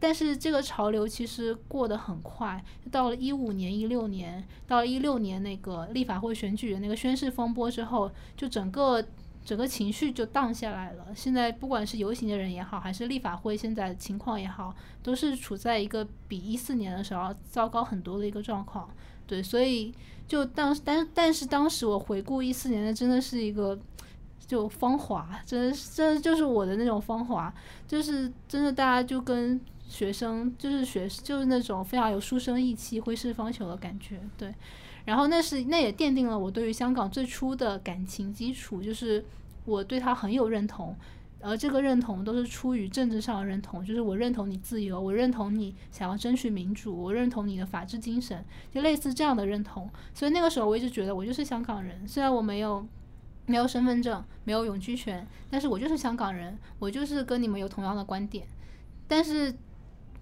[0.00, 9.06] 但是这个潮流其实过得很快，到了一五年、一六年，到了一六年那个立法会选举的那个宣誓风波之后，就整个。
[9.44, 11.06] 整个情绪就荡下来了。
[11.14, 18.88] 现在不管是游行的人也好，还是立法会现在情况也好，都是处在一个比一四年的时候糟糕很多的一个状况。
[19.26, 19.92] 对，所以
[20.26, 23.78] 就当但但是当时我回顾一四年的，真的是一个
[24.46, 27.52] 就芳华，真真就是我的那种芳华，
[27.88, 34.20] 就是真的大家就跟学生就是学就是那种非常有书生意气、挥斥方遒的感觉。
[34.36, 34.52] 对，
[35.04, 39.24] 然后那是那也奠定了我对于香港最初的感情基础，就是
[39.64, 40.96] 我对他很有认同。
[41.44, 49.90] 而这个认同都是出于政治上的认同，就是我认同你自由，我认同你想要争取民主，我认同你的法治精神，就类似这样的认同。
[50.14, 52.86] 所以那个时候我一直觉得我就是香港人，虽然我没有
[53.46, 58.46] 没有身份证，没有永居权，但是我就是香港人，我就是跟你们有同样的观点。
[59.08, 59.52] 但是，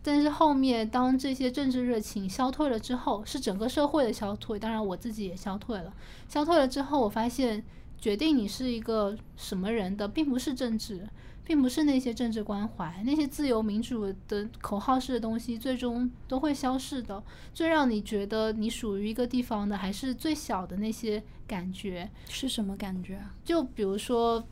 [0.02, 5.92] 但是后面当这些政治热情消退了之后，是整个社会的消退，当然我自己也消退了。
[6.28, 7.64] 消退了之后，我发现。
[8.00, 11.06] 决定你是一个什么人的，并不是政治，
[11.44, 17.22] 并不是那些政治关怀，那些自由民主的口号式的东西，最终都会消逝的。
[17.52, 23.34] 最让你觉得你属于一个地方的，还是最小的那些感觉，是什么感觉啊？
[23.44, 24.42] 就比如说，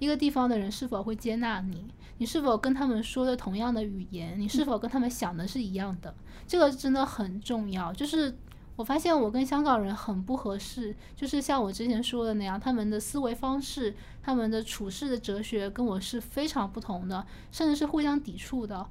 [0.00, 1.84] 一个地方的人是否会接纳你，
[2.18, 6.14] 你是否跟他们说的同样的语言，你是否跟他们想的是一样的，
[6.46, 7.92] 这个真的很重要。
[7.92, 8.36] 就是。
[8.78, 13.92] 我发现我跟香港人很不合适，就是像我之前说的那样，他们的思维方式、
[14.22, 18.86] 他们的处事的哲学跟我是非常不同的，甚至是互相抵触的。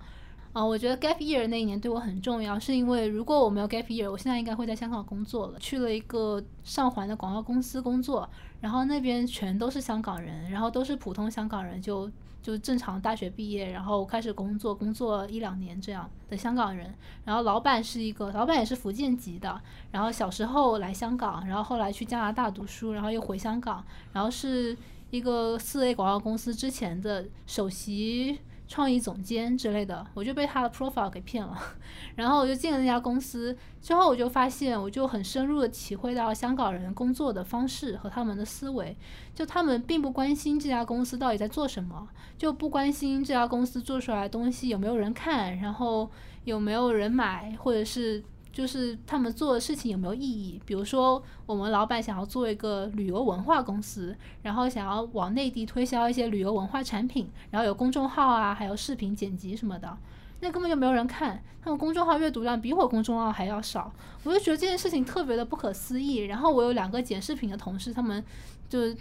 [0.51, 12.11] 啊，我觉得 gap year 那一年对我很重要，是因为如果我没有 gap year，我现在应该会在香港工作了，去了一个上环的广告公司工作，然后那边全都是香港人，然后都是普通香港人，就。
[12.47, 16.95] 就正常大学毕业，然后开始工作，工作一两年这样的香港人。
[17.25, 19.61] 然后老板是一个，老板也是福建籍的。
[19.91, 23.83] 然后小时候来香港，然后后来去加拿大读书，然后又回香港。
[24.13, 24.77] 然后是
[25.09, 28.39] 一个四 A 广告公司之前的首席。
[28.67, 31.57] 创意总监之类的，我就被他的 profile 给骗了，
[32.15, 33.57] 然后我就进了那家公司。
[33.81, 38.95] 之后我就发现，我就很深入的体会到香港人工作的方式和他们的思维。
[39.33, 42.07] 就他们并不关心这家公司到底在做什么，
[42.37, 46.09] 就不关心这家公司做出来的东西有没有人看，然后
[46.43, 48.23] 有没有人买，或者是。
[48.57, 50.59] 就是他们做的事情有没有意义？
[50.65, 59.95] 比如说，我们老板想要做一个旅游文化公司，然后想要往内地推销一些旅游文化产品，然后有公众号啊，还有视频剪辑什么的，
[60.39, 61.39] 那根本就没有人看。
[61.61, 63.93] 他们公众号阅读量比我公众号还要少，
[64.23, 66.21] 我就觉得这件事情特别的不可思议。
[66.21, 68.23] 然后我有两个剪视频的同事，他们
[68.67, 68.91] 就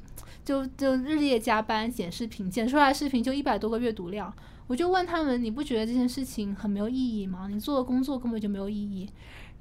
[0.44, 4.30] 就就日夜加班剪视频，剪出来视频就一百多个阅读量。
[4.66, 7.46] 我就问他们：你不觉得这件事情很没有意义吗？
[7.48, 9.08] 你做的工作根本就没有意义。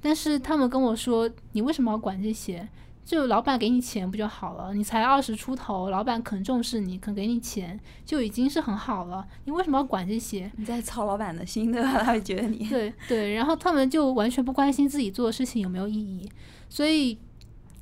[0.06, 2.68] 但是他们跟我说：“你为什么要管这些？
[3.04, 4.72] 就老板给你钱不就好了？
[4.72, 9.26] 你才二十出头，老板肯重视你，肯给你钱，就已经是很好了。
[9.46, 10.48] 你为什么要管这些？
[10.58, 12.04] 你在操老板的心，对吧？
[12.04, 13.34] 他会觉得你对对。
[13.34, 16.30] 然后他们就完全不关心自己做的事情有没有意义，
[16.68, 17.18] 所以。”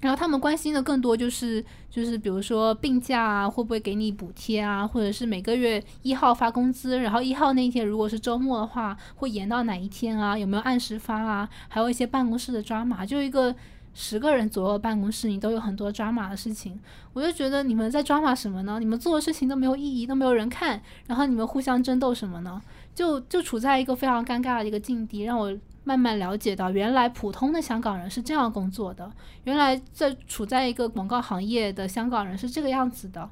[0.04, 10.36] 然后他们关心的更多就是就是比如说病假啊会不会给你补贴啊，或者是每个月一号发工资，然后一号那天如果是周末的话会延到哪一天啊？
[10.36, 11.48] 有没有按时发啊？
[11.68, 13.54] 还有一些办公室的抓马，就一个
[13.94, 16.78] 十个人左右的办公室，你都有很多抓马的事情。
[17.14, 18.78] 我就觉得你们在抓马什么呢？
[18.78, 22.60] 你们做的事情都没有意义，都没有人看，然后你们互相争斗什么呢？
[22.94, 25.56] 就就处在一个非常尴尬的一个境地，让我。
[25.84, 29.10] 慢慢了解到，原来普通的香港人是这样工作的。
[29.44, 33.28] 原来在处在一个广告行业的香港人是这个样子的。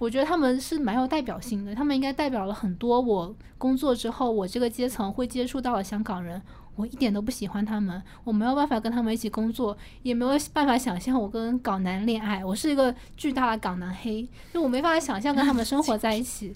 [0.00, 6.42] 我觉得他们是蛮有代表性的，他们应该代表了很多我工作之后我这个阶层会接触到的香港人。
[6.76, 12.44] 我一点都不喜欢他们，我没有办法跟他们一起工作，也没有办法想象我跟港男恋爱。
[12.44, 16.52] 我是一个巨大的港男黑，就我没办法想象跟他们生活在一起。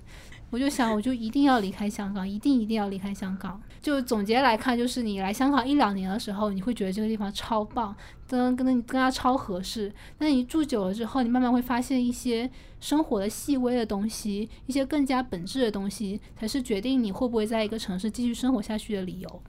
[0.51, 3.61] 我就想，我就一定要离开香港，一定一定要离开香港。
[3.82, 7.94] 就总结来看，就是你来香港一两年的时候，你会觉得这个地方超棒，
[8.26, 9.92] 跟跟跟他超合适。
[10.18, 19.42] 但你住久了之后，你慢慢会发现一些生活的细微的东西，一些更加本质的东西，才是决定你会不会在一个城市继续生活下去的理由。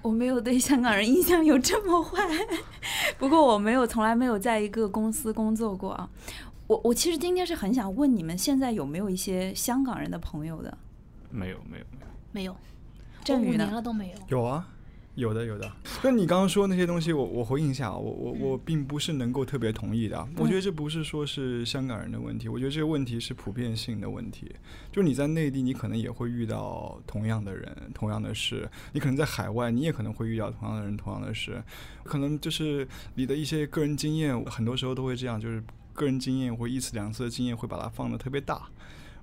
[0.00, 2.22] 我没有对香港人印象有这么坏，
[3.18, 6.08] 不过我没有从来没有在一个公司工作过啊。
[6.66, 10.76] 我我其实今天是很想问你们，现在有没有一些香港人的朋友的？
[11.30, 12.56] 没有，没有，没有，没有。
[13.22, 13.82] 这五年了？
[13.82, 14.18] 都没有。
[14.28, 14.68] 有啊。
[15.16, 20.26] 有的有的，就你刚刚说那些东西，我我回应一下，我我我并不是能够特别同意的。
[20.36, 24.52] 我觉得这不是说是香港人的问题，我觉得这个问题是普遍性的问题。
[24.90, 31.62] 就你在内地，你可能也会遇到同样的人、同样的事；你可能在海外，你也可能会遇到同样的人、同样的事。
[32.02, 32.84] 可能就是
[33.14, 35.62] 你的一些个人经验，很多时候都会这样，就是
[35.94, 38.68] 个人经验或一次两次的经验会把它放得特别大。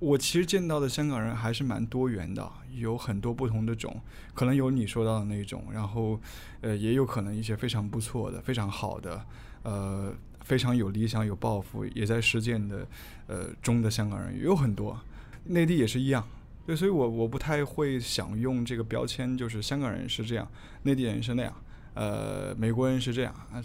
[0.00, 4.00] 我其实见到的香港人还是蛮多元的，有很多不同的种，
[4.34, 6.18] 可能有你说到的那种，然后
[6.60, 9.24] 呃也有可能一些非常不错的、非常好的，
[9.62, 12.84] 呃非常有理想、有抱负，也在实践的
[13.28, 14.98] 呃中的香港人也有很多，
[15.44, 16.26] 内地也是一样。
[16.66, 20.50] 对，所以我我不太会想用这个标签，就是香港人是这样，
[20.82, 21.54] 内地人是那样。
[21.94, 23.62] 呃，美国人是这样啊，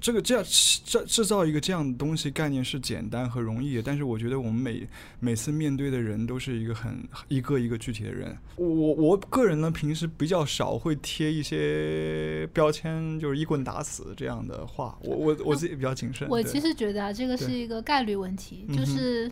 [0.00, 4.88] 这个这样制制造一个这样的东西概念是简单和容易，但是我觉得我们每
[5.20, 8.36] 每次面对的人都是一个很一个一个具体的人。
[8.56, 14.98] 我我个人呢，平时比较少会贴一些标签，就是一棍打死这样的话。
[15.02, 16.28] 我我我自己比较谨慎。
[16.28, 19.30] 我其实觉得啊，这个是一个概率问题，就是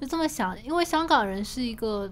[0.00, 2.08] 就这么想，因为香港人是一个。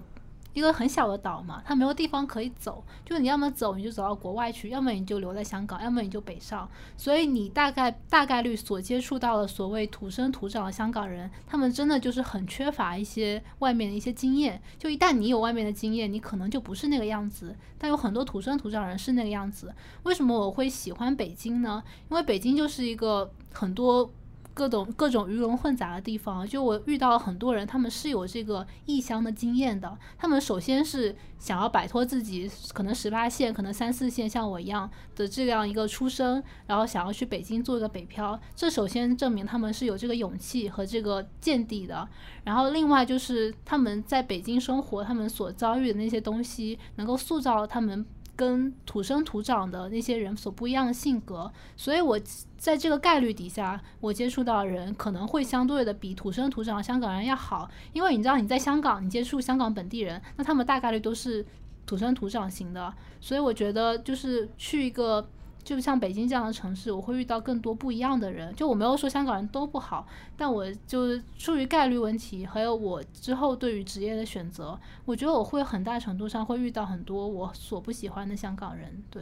[0.57, 6.67] 一个很小的岛嘛，它没有地方可以走，就你要么走，你就走到国外去；要么你就留在香港，要么你就北上。
[6.97, 14.59] 所以你大概大概率所接触到的所谓土生土长的香港人，他们真的就是很缺乏一些外面的一些经验。
[14.79, 17.55] 就一旦你有外面的经验，你可能就不是那个样子。
[17.77, 19.71] 但有很多土生土长人是那个样子。
[20.01, 21.83] 为什么我会喜欢北京呢？
[22.09, 24.11] 因为北京就是一个很多。
[24.57, 29.95] 各种各种鱼龙混杂的地方，就我遇到了很多人，他们是有这个异乡的经验的。
[30.17, 38.39] 他们首先是想要摆脱自己可能十八线、可能三四线像我一样的这样一个出生，然后想要去北京做一个北漂。
[38.55, 42.09] 这首先证明他们是有这个勇气和这个见地的。
[42.43, 48.03] 然后另外就是他们在北京生活，他们所遭遇的那些东西，能够塑造他们。
[48.37, 52.17] 跟土生土长的那些人所不一样的性格，所以我
[52.57, 61.45] 在这个概率底下，我接触到的人可能会相对的比土生土长香港人要好，因为你知道你在香港，你接触香港本地人，那他们大概率都是
[61.85, 65.27] 土生土长型的，所以我觉得就是去一个。
[65.67, 68.55] 就像北京这样的城市，我会遇到更多不一样的人。
[68.55, 70.07] 就我没有说香港人都不好，
[70.37, 79.03] 但我就出于概率问题，还有我之后对于职业的选择，我觉得我会很大程度上会遇到很多我所不喜欢的香港人。
[79.11, 79.21] 对，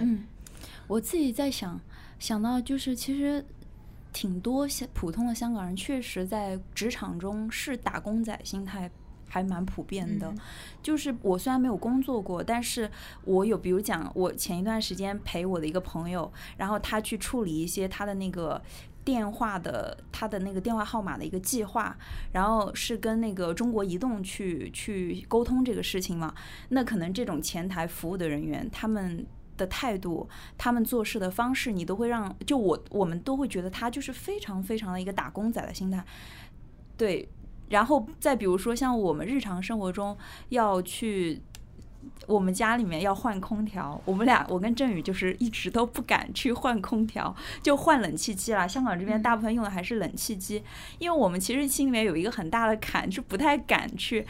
[0.85, 1.81] 我自己在想，
[2.19, 3.43] 想到就是其实
[4.13, 8.91] 挺多香普通的香港人，确实在职场中是打工仔心态。
[9.35, 10.33] 还蛮普遍的，
[10.81, 12.89] 就是我虽然没有工作过，但是
[13.25, 18.61] 我有，比如讲，我前一段时间陪我的一个朋友，然后他去处理一些他的那个
[19.03, 21.97] 电话的他的那个电话号码的一个计划，
[22.31, 26.33] 然后是跟那个中国移动去去沟通这个事情嘛。
[26.69, 29.25] 那可能这种前台服务的人员，他们
[29.57, 36.01] 的态度，他们做事的方式，你都会让就我我们都会觉得他就是非常非常的一个打工仔的心态，
[36.95, 37.27] 对。
[37.69, 40.15] 然后再比如说，像我们日常生活中
[40.49, 41.41] 要去
[42.27, 48.67] 我们家里面要换空调，我们俩我跟振宇就是一直都不敢去换空调，就换冷气机啦。
[48.67, 50.63] 香港这边大部分用的还是冷气机，
[50.99, 54.25] 因为我们其实心里面有一个很大的坎，是不太敢去。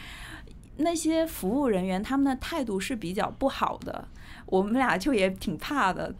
[0.78, 4.08] 那些服务人员他们的态度是比较不好的，
[4.46, 6.14] 我们俩就也挺怕的。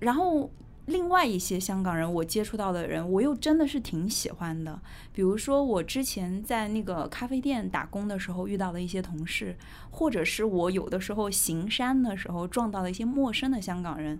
[0.00, 0.50] 然后。
[0.88, 4.80] 另外一些香港人，我接触到的人，我又真的是挺喜欢的。
[5.12, 9.54] 比如说，我之前在那个咖啡店打工的时候遇到的一些同事，
[9.90, 14.18] 或者是我有的时候行山的时候撞到的一些陌生的香港人，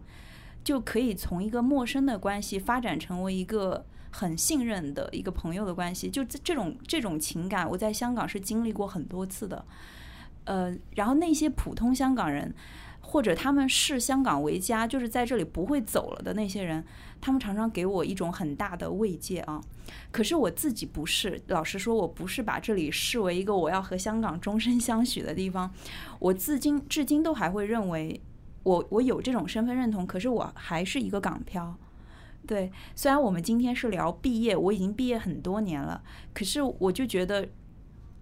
[0.63, 6.11] 就可以从一个陌生的关系发展成为一个很信任的一个朋友的关系。
[6.11, 9.65] 就这种这种情感，我在香港是经历过很多次的。
[10.45, 12.55] 呃，然后那些普通香港人。
[13.11, 16.85] 或者他们视香港为家，就是在这里不会走了的那些人，
[17.23, 19.59] 他们常常给我一种很大的慰藉啊。
[20.13, 25.73] 可是我自己不是，老实说，我不是把这里视为一个我要和香港终身相许的地方。
[26.19, 28.21] 我至今至今都还会认为，
[28.63, 31.79] 我我有这种身份认同，可是我还是一个港漂。
[32.47, 36.03] 对，虽然我们今天是聊毕业，我已经毕业很多年了，
[36.35, 37.49] 可是我就觉得。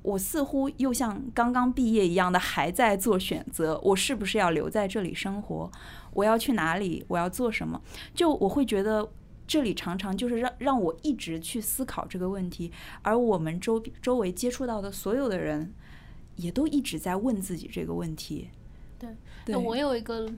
[0.06, 5.68] 我似乎又像刚刚毕业一样的还在做选择，我是不是要留在这里生活？
[6.12, 7.04] 我要去哪里？
[7.08, 7.82] 我要做什么？
[8.14, 9.10] 就我会觉得
[9.48, 12.70] 这里常常就是让让我一直去思考这个问题，
[13.02, 15.74] 而我们周周围接触到的所有的人，
[16.36, 18.48] 也都一直在问自己这个问题。
[19.44, 20.30] 对，我有一个。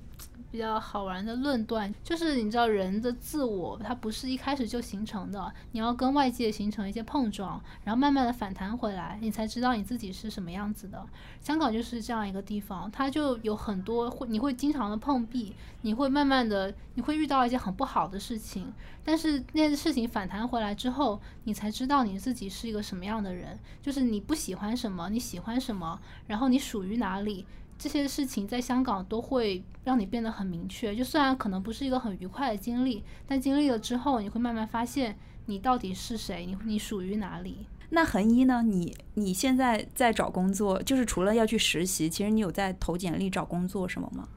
[0.51, 11.07] 比较好玩的论断就是，你知道人的自我，它不是一开始就形成的，你要跟外界形成一些碰撞，然后慢慢的反弹回来，你才知道你自己是什么样子的。
[11.41, 18.73] 香港就是这样一个地方，它就有很多会，你会经常的碰壁，你会慢慢的，你会遇到一些很不好的事情，
[19.05, 27.45] 但是那些事情反弹回来之后，你才知道你自己是一个什么样的人，就是你不喜欢什么，你喜欢什么，然后你属于哪里。
[27.79, 35.17] 这些事情在香港都会让你变得很明确，就虽然可能不是一个很愉快的经历，但经历了之后，你会慢慢发现
[35.47, 37.67] 你到底是谁，你你属于哪里。
[37.91, 38.63] 那恒一呢？
[38.63, 44.29] 你你现在在找工作，就是除了要去实习，其实你有在投简历找工作什么吗？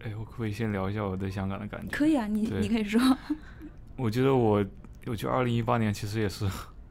[0.00, 1.96] 哎，我可不可以先聊一下我对香港的感觉？
[1.96, 3.00] 可以啊，你你可以说。
[3.96, 4.62] 我觉得我，
[5.06, 6.46] 我觉得二零一八年其实也是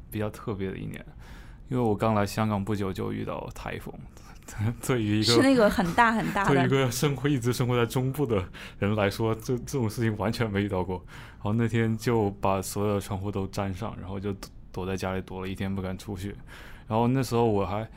[0.10, 1.06] 比较特别的一年，
[1.74, 3.92] 因为我刚来香港不久就遇到台风，
[4.86, 8.46] 对于一个是那个很大很大对于一，个生活一直生活在中部的
[8.78, 11.04] 人来说，这这种事情完全没遇到过。
[11.38, 16.36] 然后那天就把所有的窗户都粘上，然后就躲躲在家里躲了一天，不敢出去。
[16.88, 17.90] 然后那时候我还，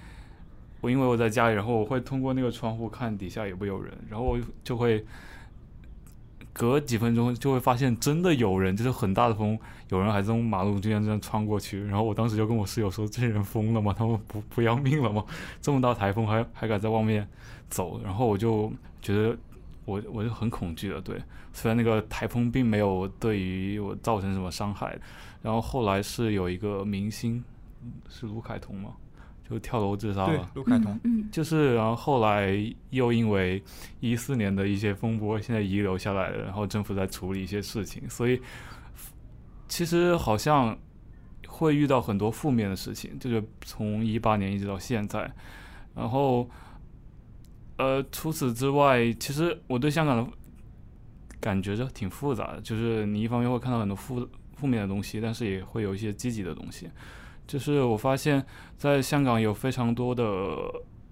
[0.81, 5.05] 我因为我在家里，然后我会通过那个窗户看底下有没有人，然后我就会
[6.57, 9.59] 隔几分钟就会发现真的有人，就是很大的风，
[9.91, 11.85] 有人还从马路中间这样穿过去。
[11.85, 13.95] 然后我当时就跟我室友说：“这些人疯了吗？
[13.95, 15.23] 他们不不要命了吗？
[15.61, 17.29] 这么大台风还还敢在外面
[17.69, 19.37] 走？”然后我就觉得
[19.85, 20.99] 我我就很恐惧了。
[21.03, 24.99] 对，虽然那个台风并没有对于我造成什么伤害，
[25.43, 27.45] 然后后来是有一个明星
[28.09, 28.93] 是卢凯彤吗？
[29.49, 33.63] 就跳楼自杀了。，卢凯彤，嗯，就是，然后后来又因为
[34.01, 38.41] 一四年的一些风波，现在遗留下来了，然后政府在处理一些事情，所以
[39.69, 40.77] 其实好像
[41.47, 45.31] 会遇到很多负面的事情，就是从一八年一直到现在，
[45.95, 46.49] 然后
[47.77, 50.31] 呃，除此之外，其实我对香港的
[51.41, 56.89] 感觉就挺复杂的，就是你一方面会看到很多负负面的东西，但是也会有一些积极的东西。
[57.47, 58.45] 就是我发现，
[58.77, 60.57] 在香港有非常多的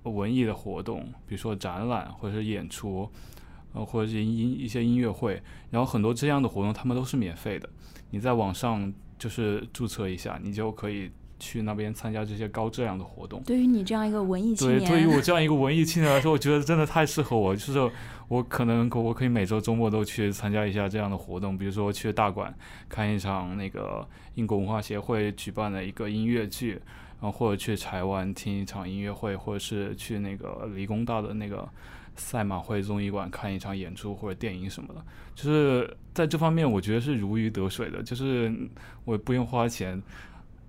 [0.02, 3.08] 文艺的活动，比如说展览或者是演出，
[3.72, 7.68] 呃，或者是音一些音乐会，然后很多这样的活动，他们都是免费的。
[8.10, 13.42] 你在网上就是注册一下，你就可以去那边参加这些高质量的活动。
[13.44, 17.54] 对于你这样一个文艺青对，年，对于我这样一个文艺青年来说，我觉得真的太适合我。
[17.54, 17.90] 就是
[18.28, 22.54] 我可能我可以每周周末都去参加一下这样的活动，比如说去大馆
[22.88, 26.80] 看一场那个英国文化协会举办的一个音乐剧，
[27.20, 31.68] 然后或者去台湾听一场音乐会，或者是去那个理工大的那个
[32.16, 35.04] 赛马会综艺馆看一场演出或者电影什么的。
[35.34, 38.52] 就是在这方面，我觉得是如鱼得水的，就是
[39.04, 40.02] 我不用花钱。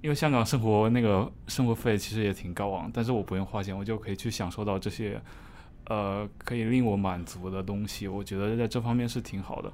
[0.02, 5.20] 因为香港生活那个生活费其实也挺高昂，但是我不用花钱，我就可以去享受到这些，
[5.88, 8.08] 呃，可以令我满足的东西。
[8.08, 9.72] 我觉得在这方面是挺好的。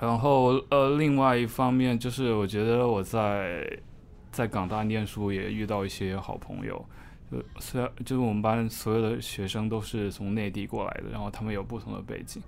[0.00, 3.64] 然后呃，另外一方面就是我觉得我在
[4.30, 6.84] 在港大念书也遇到一些好朋友，
[7.30, 12.42] 呃，虽然就是我们班所有的学生都是从内地过来的，然后他们有不同的背景。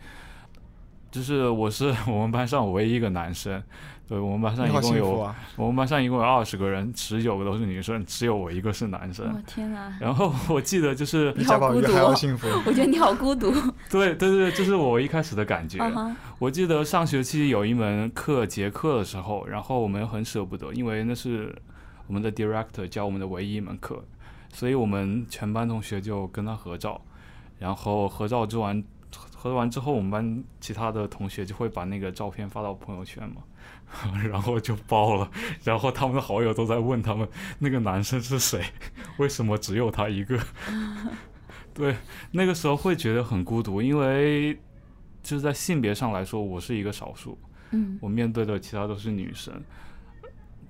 [1.14, 3.62] 就是我是 我们班上唯一一个男生，
[4.08, 5.36] 对我们班上一共有啊！
[5.54, 9.44] 我们班上一共有二十个人，十九个都是女生，只有我一个是男我生。
[9.46, 9.96] 天哪！
[10.00, 12.48] 然后我记得就是，你好孤独哦还要幸福。
[12.66, 13.52] 我觉得你好孤独。
[13.88, 15.78] 对对对，这是我一开始的感觉。
[16.40, 21.54] 我记得上学期有一门课结课的时候，然后我们很舍不得，因为那是
[22.08, 24.02] 我们的 director 教我们的唯一一门课，
[24.52, 27.00] 所以我们全班同学就跟他合照，
[27.60, 28.82] 然后合照之完，
[29.44, 33.42] 合完之后，我们班其他的同学就会把那个照片发到朋友圈嘛，
[34.26, 35.30] 然后就爆了，
[35.62, 37.28] 然后他们的好友都在问他们
[37.58, 38.64] 那个男生是谁，
[39.18, 40.40] 为什么只有他一个？
[41.74, 41.94] 对，
[42.30, 44.54] 那个时候会觉得很孤独，因为
[45.22, 47.38] 就是在性别上来说，我是一个少数，
[47.72, 49.52] 嗯我面对的其他都是女生，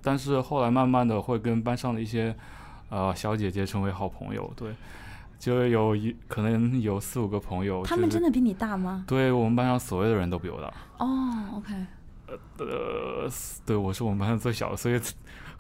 [0.03, 2.35] 但是后来慢慢的会跟班上的一些
[2.89, 4.73] 呃小姐姐成为好朋友，对，
[5.45, 9.05] 就有一可能有四五个朋友，他们真的比你大吗？
[9.07, 11.75] 对我们班上所有的人都比我大，哦，OK，
[12.57, 13.29] 呃，
[13.67, 14.99] 对我是我们班上最小的，所以，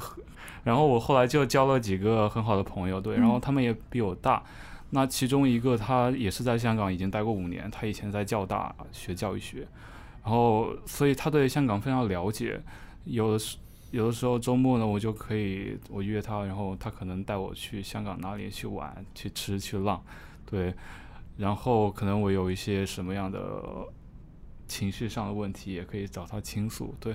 [0.64, 4.43] 然后我后来就交了几个很好的朋友，对，然后嗯他们也比我大。
[4.89, 9.68] 那其中一个他也是在香港已经待过五年，他以前在教大学教育学，
[10.22, 12.59] 然后所以他对香港非常了解。
[13.05, 13.59] 有的时
[13.95, 20.03] 有的时候周末呢，我就可以我约他，然后他可能带我去香港哪里去玩、去吃、去浪，
[20.45, 20.74] 对。
[21.36, 23.40] 然后可能我有一些什么样的
[24.66, 27.14] 情绪上的问题，也可以找他倾诉，对。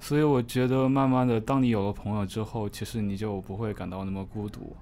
[0.00, 4.74] 所以我觉得，慢慢的，当你有了朋友之后，其实你就不会感到那么孤独。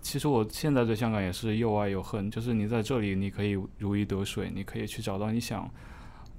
[0.00, 5.68] 其实我现在对香港也是又爱又恨，就是你在这里，你可以如鱼得水，你可以去找到你想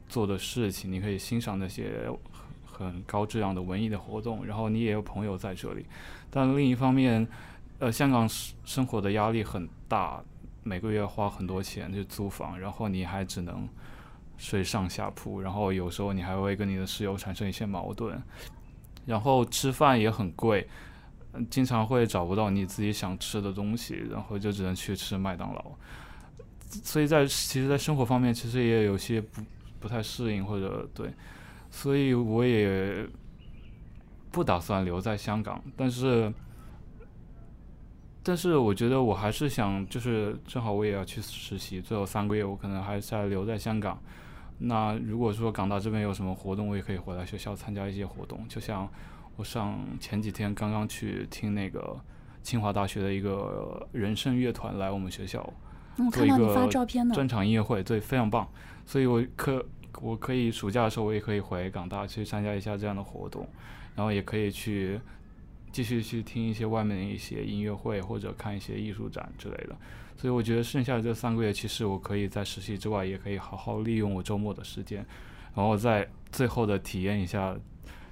[0.08, 2.10] 做的事情，你可以欣赏那些
[2.86, 5.86] 很高质量的文艺的活动，然后你也有朋友在这里。
[6.30, 7.28] 但另一方面，
[7.80, 10.24] 呃，香港生生活的压力很大，
[10.64, 13.68] 每个月花很多钱去租房，然后你还只能
[14.38, 18.22] 睡上下铺，然后有时候你还会跟你的室友产生一些矛盾，
[19.06, 20.68] 然后吃饭也很贵，
[21.34, 25.72] 嗯经常会找不到你自己想吃的东西，然后就只能去吃麦当劳。
[26.70, 29.42] 所以在其实，在生活方面，其实也有些不
[29.80, 31.10] 不太适应，或者对，
[31.72, 33.08] 所以我也
[34.32, 36.32] 不打算留在香港，但是，
[38.22, 44.00] 但是我觉得我还是想，就是正好我也要去实习，最后三个月我可能还是要留在香港。
[44.60, 48.46] 那如果说港大这边有什么活动，我也可以回来学校参加一些活动。
[48.50, 48.88] 就像
[49.38, 51.98] 我上前几天刚刚去听那个
[52.44, 55.40] 清华大学的一个人声乐团来我们学校
[55.98, 58.48] 我做一看到你发个照片呢，专场音乐会，对，非常棒。
[58.86, 59.66] 所以我可
[60.02, 63.48] 我可以暑假的时候，我也可以回港大去参加一下这样的活动，
[63.96, 65.00] 然后也可以去
[65.72, 69.76] 继续去听一些外面的一些音乐会，或者看一些艺术展之类的。
[70.18, 75.06] 所以我觉得剩下的这三个月，其实我可以在实习之外，也可以好好利用我周末的时间，
[75.56, 77.56] 然后再最后的体验一下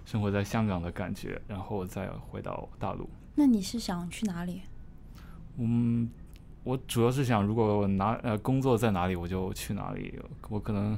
[0.06, 3.10] 生活在香港的感觉，然后再回到大陆。
[3.36, 4.62] 那你是想去哪里？
[5.58, 6.10] 嗯，
[6.64, 10.18] 我主要是想，如果我哪呃工作在哪里，我就去哪里。
[10.50, 10.98] 我可能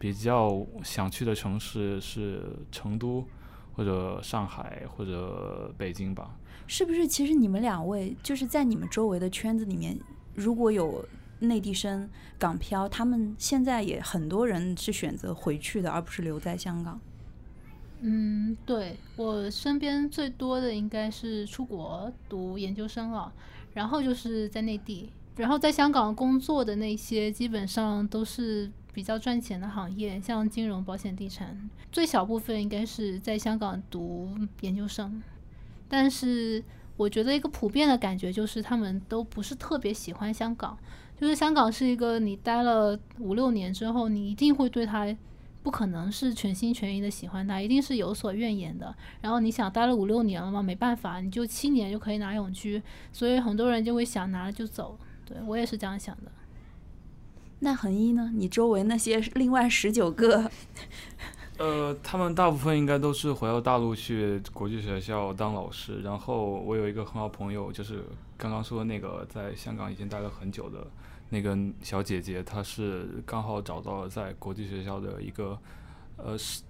[0.00, 2.42] 比较想去的城市是
[2.72, 3.22] 成都，
[3.74, 6.34] 或者上海，或者北京吧。
[6.66, 7.06] 是不是？
[7.06, 9.98] 其实你们两位就是在你们周围的圈子里面，
[10.34, 11.04] 如果有
[11.40, 16.98] 内地生、港漂，他们现在也很多人是选择回去的，而不是留在香港。
[18.00, 23.30] 嗯，对我身边最多的应该是出国读研究生了，
[23.74, 35.22] 然后就是在内地，然后在香港工作的那些基本上都是比较赚钱的行业，像金融、保险、地产，最小部分应该是在香港读研究生，
[35.88, 36.62] 但是
[36.96, 40.76] 我觉得一个普遍的感觉就是他们都不是特别喜欢香港，
[41.18, 45.16] 就是香港是一个你待了五六年之后，你一定会对它
[45.62, 48.94] 不可能是全心全意的喜欢他，一定是有所怨言的。
[49.20, 52.82] 然后你想待了五六年了嘛，没办法，你就七年就可以拿永居，
[53.12, 54.98] 所以很多人就会想拿了就走。
[55.24, 56.32] 对我也是这样想的。
[57.60, 58.30] 那恒一呢？
[58.34, 60.50] 你周围那些另外十九个，
[61.58, 66.00] 呃，他们大部分应该都是回到大陆去国际学校当老师。
[66.00, 68.02] 然后我有一个很好朋友，就是
[68.38, 70.86] 刚刚说的那个在香港已经待了很久的
[71.28, 75.58] 那个小姐姐，她是刚好找到了在国际学校的一个
[76.16, 76.62] 呃是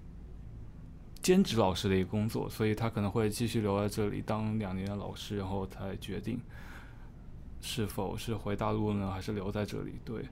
[1.23, 6.41] 兼职老师的一个工作，所以她可能会继续留在这里当两年的老师，然后才决定
[7.61, 9.95] 是否是回大陆呢，还是留在这里。
[10.05, 10.25] 对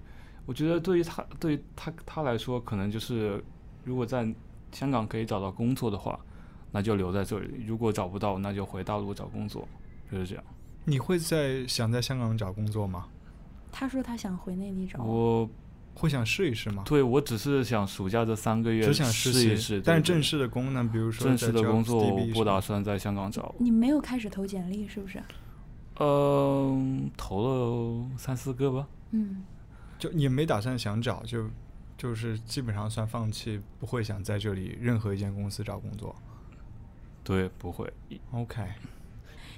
[0.49, 3.45] 我觉得对于他对于他他来说，可能就是
[3.85, 4.27] 如果在
[4.73, 6.19] 香港可以找到工作的话，
[6.73, 9.69] 那就留在这里；如果找不到，那就回大陆找工作，
[10.11, 10.43] 就是这样。
[10.87, 13.09] 你会在想在香港找工作吗？
[13.71, 15.47] 他说他想回内地找我
[15.93, 16.83] 会想试一试吗？
[16.87, 20.89] 对我只是想暑假这三个月只想试一试，但正式的工呢？
[20.91, 23.55] 比如说正式的工作我不打算在香港找。
[23.59, 25.23] 你没有开始投简历是不是？
[26.01, 28.89] 嗯，投了三四个吧。
[29.11, 29.43] 嗯，
[29.99, 31.49] 就也没打算想找，就
[31.97, 36.15] 就是基本上算放弃，不会想在这里任何一间公司找工作。
[37.25, 37.93] 对，不会。
[38.33, 38.63] OK，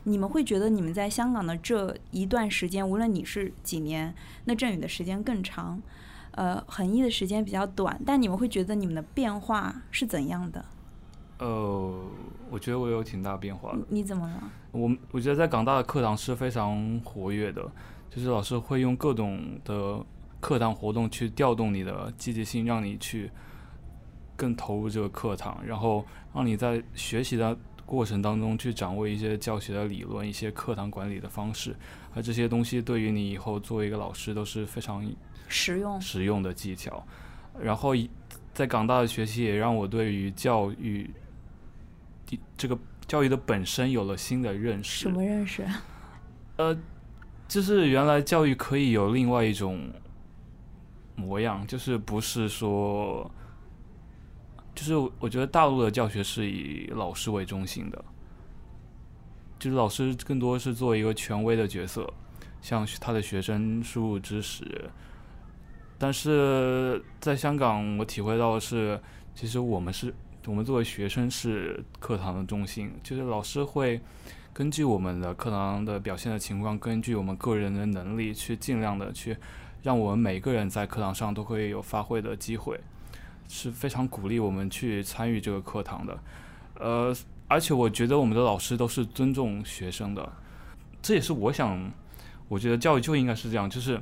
[0.04, 4.14] 你们会觉得你们在香港的这一段时间，无论你是几年，
[4.46, 5.80] 那振宇的时间更长，
[6.32, 10.64] 呃，恒毅的时间比较短，但你们会觉得你们的变化是怎样的？
[11.38, 12.04] 呃，
[12.50, 14.00] 我觉得我有挺大变化的你。
[14.00, 14.50] 你怎么了？
[14.72, 17.62] 我我觉得在港大的课堂是非常活跃的，
[18.08, 20.04] 就是老师会用各种的
[20.40, 23.30] 课堂活动去调动你的积极性，让你去
[24.36, 31.76] 更投入这个课堂，然后让你在学习的过程当中去掌握一些教学的理论、一些课堂管理的方式，
[32.14, 35.04] 而这些东西对于你以后作为一个老师都是非常
[35.48, 36.00] 实用？
[36.00, 37.04] 实用的技巧。
[37.60, 37.92] 然后
[38.54, 41.10] 在港大的学习也让我对于教育
[42.24, 45.02] 第这个教育的本身有了新的认识。
[45.02, 45.66] 什么认识？
[46.56, 46.76] 呃，
[47.48, 49.90] 就是原来教育可以有另外一种
[51.20, 53.30] 模样，就是不是说，
[54.74, 58.04] 就是我觉得大陆的教学是以老师为中心的，
[59.58, 62.10] 就是老师更多是做一个权威的角色，
[62.62, 64.90] 向他的学生输入知识。
[65.98, 68.98] 但是在香港，我体会到的是，
[69.34, 70.14] 其实我们是
[70.46, 74.00] 我们作为学生是课堂的中心，就是老师会
[74.54, 79.36] 根据我们的课堂的表现的情况，根据我们个人的能力，去尽量的去
[79.82, 82.78] 让我们每个人在课堂上都会有发挥的机会，
[83.48, 86.18] 是非常鼓励我们去参与这个课堂的。
[86.78, 87.14] 呃，
[87.48, 90.32] 而且我觉得我们的老师都是尊重学生的，
[91.02, 91.90] 这也是我想，
[92.48, 94.00] 我觉得教育就应该是这样，就是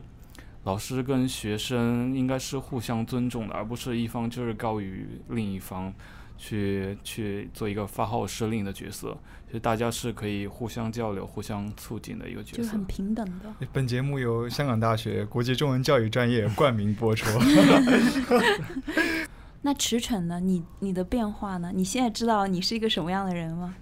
[0.65, 5.93] 老师跟学生应该是互相尊重的，而不是一方就是高于另一方。
[6.39, 9.17] 去去做一个发号施令的角色，
[9.47, 12.85] 其实大家是可以互相交流、互相促进的一个角色就是很。
[12.87, 13.67] 平等的。
[13.73, 17.27] 本节目由香港大学国际中文教育专业冠名播出。
[19.63, 20.39] 那驰骋呢？
[20.39, 21.73] 你你的变化呢？
[21.75, 23.75] 你现在知道你是一个什么样的人吗？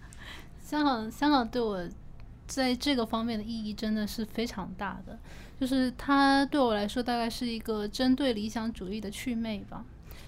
[0.64, 1.86] 香港，香港对我
[2.46, 5.16] 在这个方面的意义真的是非常大的，
[5.61, 9.84] 就是它对我来说大概是一个针对理想主义的祛魅吧。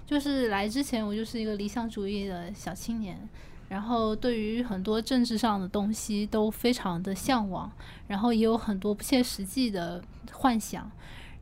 [0.09, 3.28] 就是来之前，我就是一个理想主义的小青年，
[3.68, 7.70] 然后对于很多政治上的东西都非常的向往，
[8.06, 10.02] 然后也有很多不切实际的
[10.32, 10.90] 幻想。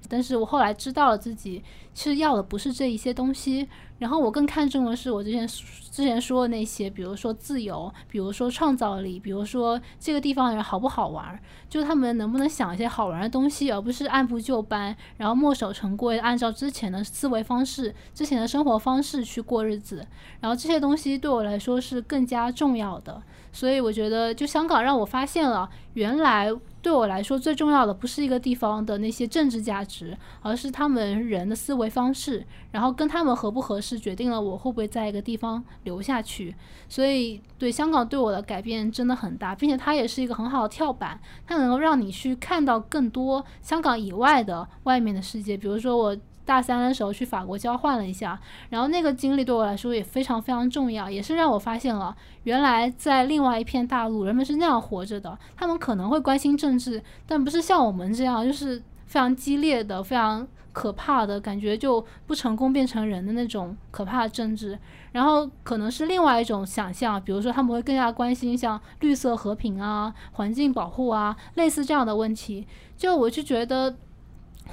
[0.09, 11.39] 但是我后来知道了自己其实要的不是这一些东西，然后我更看重的是我之前之前说的那些，比如说自由，比如说创造力，比如说这个地方人好不好玩，
[11.69, 20.07] 就他们能不能想一些好玩的东西，而不是按部就班，然后墨守成规，按照之前的思维方式、之前的生活方式去过日子。
[20.41, 26.53] 然后这些东西对我来说是更加重要的，所以我觉得，就香港让我发现了原来。
[26.87, 36.55] 对我来说，最重要的不是一个地方的那些政治价值，而是他们人的思维方式，然后跟他们合不合适，决定了我会不会在一个地方留下去。
[36.89, 45.57] 所以，对香港对我的改变真的很大，并且它也是一个很好的跳板，它能够让你去看到更多香港以外的外面的世界。
[45.57, 46.17] 比如说我。
[46.47, 48.39] 大三的时候去法国交换了一下，
[48.71, 55.37] 然后那个经历对我来说也非常非常重要，也是让我发现了原来在另外一片大陆，人们是那样活着的。
[55.57, 64.79] 他们可能会关心政治，但不是像我们这样，就是非常激烈的、非常可怕的感觉，就不成功变成人的那种可怕的政治。
[65.13, 72.67] 然后可能是另外一种想象，比如说他们会更加关心像绿色和平啊、环境保护啊，类似这样的问题。
[72.97, 73.97] 就我就觉得。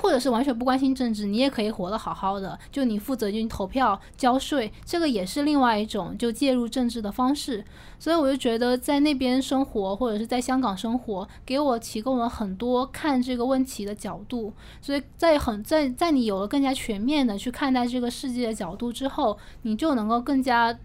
[0.01, 7.63] 或者是完全不关心政治，你也可以活得好好的，就你负责就你投票、交税，这个也是另外一种就介入政治的方式。
[7.99, 14.51] 所以我就觉得在那边生活，或者是在香港生活，给我提供了很多看这个问题的角度。
[14.81, 20.77] 所以在很在在你有了更加全面的去看待这个世界的角度之后，你就能够更加。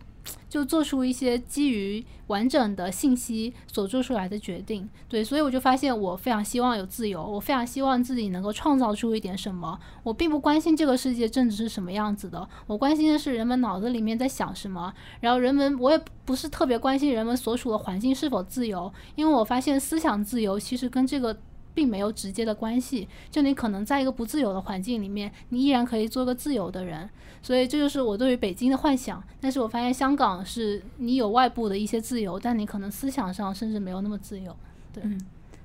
[0.48, 9.78] 就做出一些基于完整的信息所做出来的决定，对，所以我就发现我非常希望有自由，我非常希望自己能够创造出一点什么。
[10.02, 14.92] 我并不关心这个世界政治是什么样子的，我关心的是人们脑子里面在想什么。
[15.20, 21.36] 然后人们，我也不是特别关心人们所处的环境是否自由，因为我发现思想自由其实跟这个。
[21.78, 27.08] 并没有直接的关系，就你可能在一个不自由的环境里面，你依然可以做个自由的人，
[27.40, 29.22] 所以这就是我对于北京的幻想。
[29.40, 34.56] 但是我发现香港是你有外部的一些自由，但你可能思想上甚至没有那么自由。
[34.92, 35.04] 对，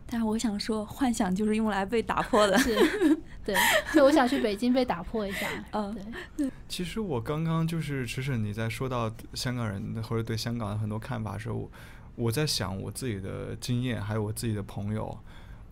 [0.05, 2.55] 但是我想说，幻想就是用来被打破的。
[2.59, 2.75] 是，
[3.43, 3.55] 对，
[3.87, 5.47] 所以我想去北京被打破一下。
[5.73, 5.97] 嗯，
[6.37, 6.47] 对。
[6.69, 11.71] 其实我刚刚就是迟迟你在说到香港人或者对香港的很多看法的时候，
[12.15, 15.17] 我在想我自己的经验，还有我自己的朋友。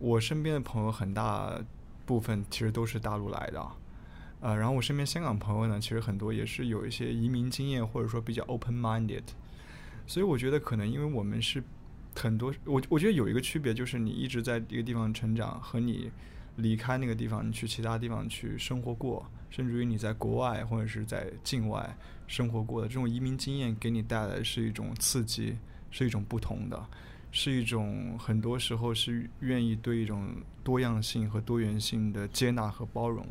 [0.02, 1.56] 我身边的朋友很大
[2.04, 3.64] 部分其实都是大陆来的，
[4.40, 9.22] 呃，然后我身边香港朋友呢，其实很多也是有一些移民经验，或者说比较 open-minded，
[10.04, 11.62] 所以我觉得可能因为我们是
[12.16, 16.10] 很多，我我觉得有一个区别就是你一直在一个地方成长，和你
[16.56, 21.96] 离开那个地方，你去其他地方去生活过，甚至于你在国外或者是在境外
[22.26, 25.56] 生活过的这种移民经验，给你带来的是一种刺激，
[25.92, 26.88] 是一种不同的。
[27.32, 30.28] 是一种很多时候是愿意对一种
[30.62, 33.26] 多样性和多元性的接纳和包容。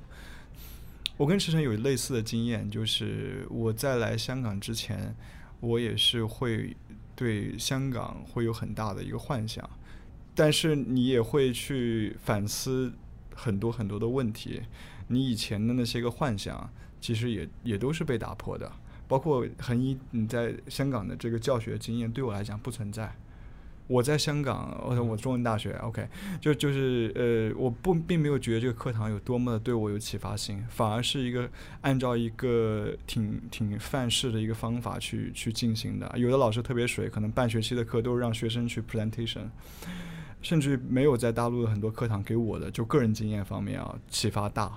[1.18, 5.16] 我跟池晨有类似的经验，就是我在来香港之前，
[5.60, 6.76] 我也是会
[7.16, 9.70] 对香港会有很大的一个幻想，
[10.34, 12.92] 但是你也会去反思
[13.36, 14.64] 很多很多的问题。
[15.08, 16.68] 你以前的那些个幻想，
[17.00, 18.72] 其实也也都是被打破的。
[19.08, 23.14] 包括恒一你在香港的这个教学经验，对我来讲不存在。
[23.92, 26.08] 我在香港，我我中文大学，OK，
[26.40, 31.50] 就就是呃，我不并没有觉得这个课堂有多么的对我有启发性，反而是一个
[31.82, 36.10] 按照一个挺挺范式的一个方法去去进行的。
[36.16, 39.50] 有的老师特别水，可能半学期的课都是让学生去 presentation，
[40.42, 44.72] 甚至没有在大陆的很多课堂给我的就个人经验方面啊启发大，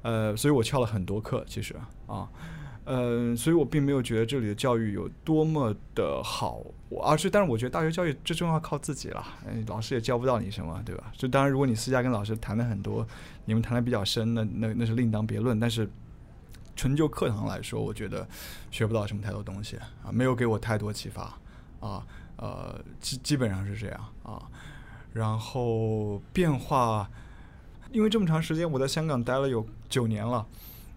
[0.00, 1.74] 呃，所以我翘了很多课，其实
[2.06, 2.26] 啊。
[2.86, 9.26] 呃，所以我并没有觉得这里的教育有多么的好，我而是，但是我觉得大学教育最重要靠自己了，
[9.66, 11.12] 老师也教不到你什么，对吧？
[11.16, 13.04] 就当然，如果你私下跟老师谈的很多，
[13.44, 15.58] 你们谈的比较深，那那那是另当别论。
[15.58, 15.90] 但是，
[16.76, 18.26] 纯就课堂来说，我觉得
[18.70, 21.36] 学不到什么太多东西啊，没有给我太多启发
[21.80, 22.06] 啊，
[22.36, 24.42] 呃，基基本上是这样啊。
[25.12, 27.10] 然后变化，
[27.90, 30.46] 因为这么长时间我在香港待了有九年了。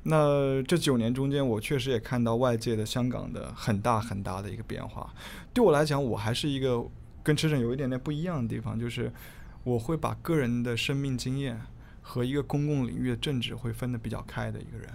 [0.03, 5.13] 那这九年中间，我确实也看到外界的香港的很大很大的一个变化。
[5.53, 6.83] 对我来讲，我还是一个
[7.21, 9.11] 跟车震有一点点不一样的地方，就是
[9.63, 11.61] 我会把个人的生命经验
[12.01, 14.89] 和一个公共领域的政治会分得比较开的一个人。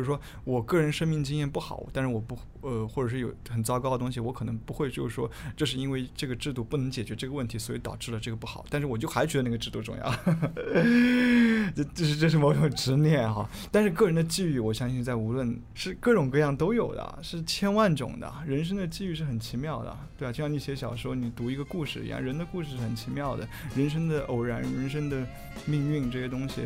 [0.00, 8.64] 就是说我个人生命经验不好，但是我不呃，或者是有很糟糕的东西，我可能不会就是说这是因为这个制度不能解决这个问题，所以导致了这个不好。
[8.70, 10.10] 但是我就还觉得那个制度重要，
[11.76, 13.46] 这这是这是某种执念哈。
[13.70, 18.32] 但是个人的际遇，我相信在无论是各种各样都有的，是千万种的。
[18.46, 23.46] 人生的际遇是很奇妙的，对啊，就像你写小说，你读一个故事一样，人的故事是很奇妙的，
[23.76, 25.26] 人生的偶然，人生的
[25.66, 26.62] 命运这些东西。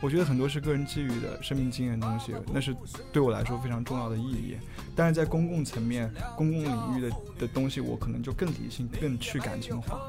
[0.00, 2.74] 我觉得很多是个人际遇的生命经验的东西，那是
[3.12, 4.56] 对我来说非常重要的意义。
[4.94, 10.00] 但是在公共层面、公共领域的的东西，我可能就更理性、更去感情化，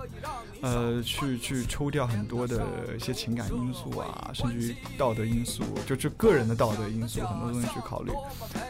[0.62, 2.64] 呃，去去抽掉很多的
[2.96, 8.12] 一些情感因素啊，甚至于道德因素，就就个人的道德因素，很多东西去考虑。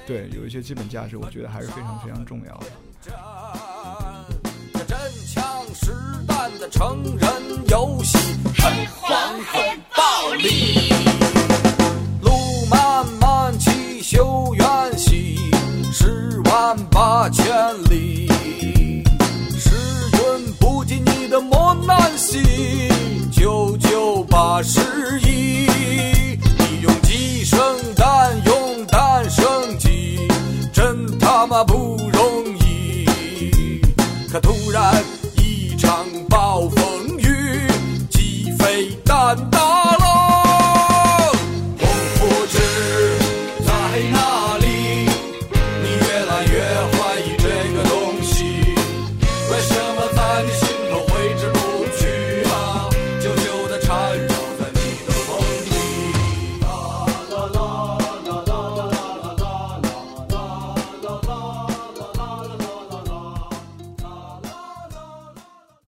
[0.07, 2.67] 对，有一些基本价值，我觉得还是非常非常重要的。
[4.87, 4.97] 真
[5.27, 5.45] 枪
[5.75, 5.91] 实
[6.25, 7.29] 弹的成人
[7.69, 8.17] 游戏。
[14.11, 14.65] 求远
[14.97, 15.37] 兮，
[15.93, 17.45] 十万八千
[17.91, 18.27] 里。
[19.55, 19.69] 时
[20.13, 22.41] 运不及你的磨难兮，
[23.31, 24.79] 九九八十
[25.21, 25.67] 一。
[26.41, 27.59] 你用鸡生
[27.95, 30.27] 蛋，用蛋生鸡，
[30.73, 33.05] 真他妈不容易。
[34.31, 35.03] 可突然
[35.35, 36.03] 一场。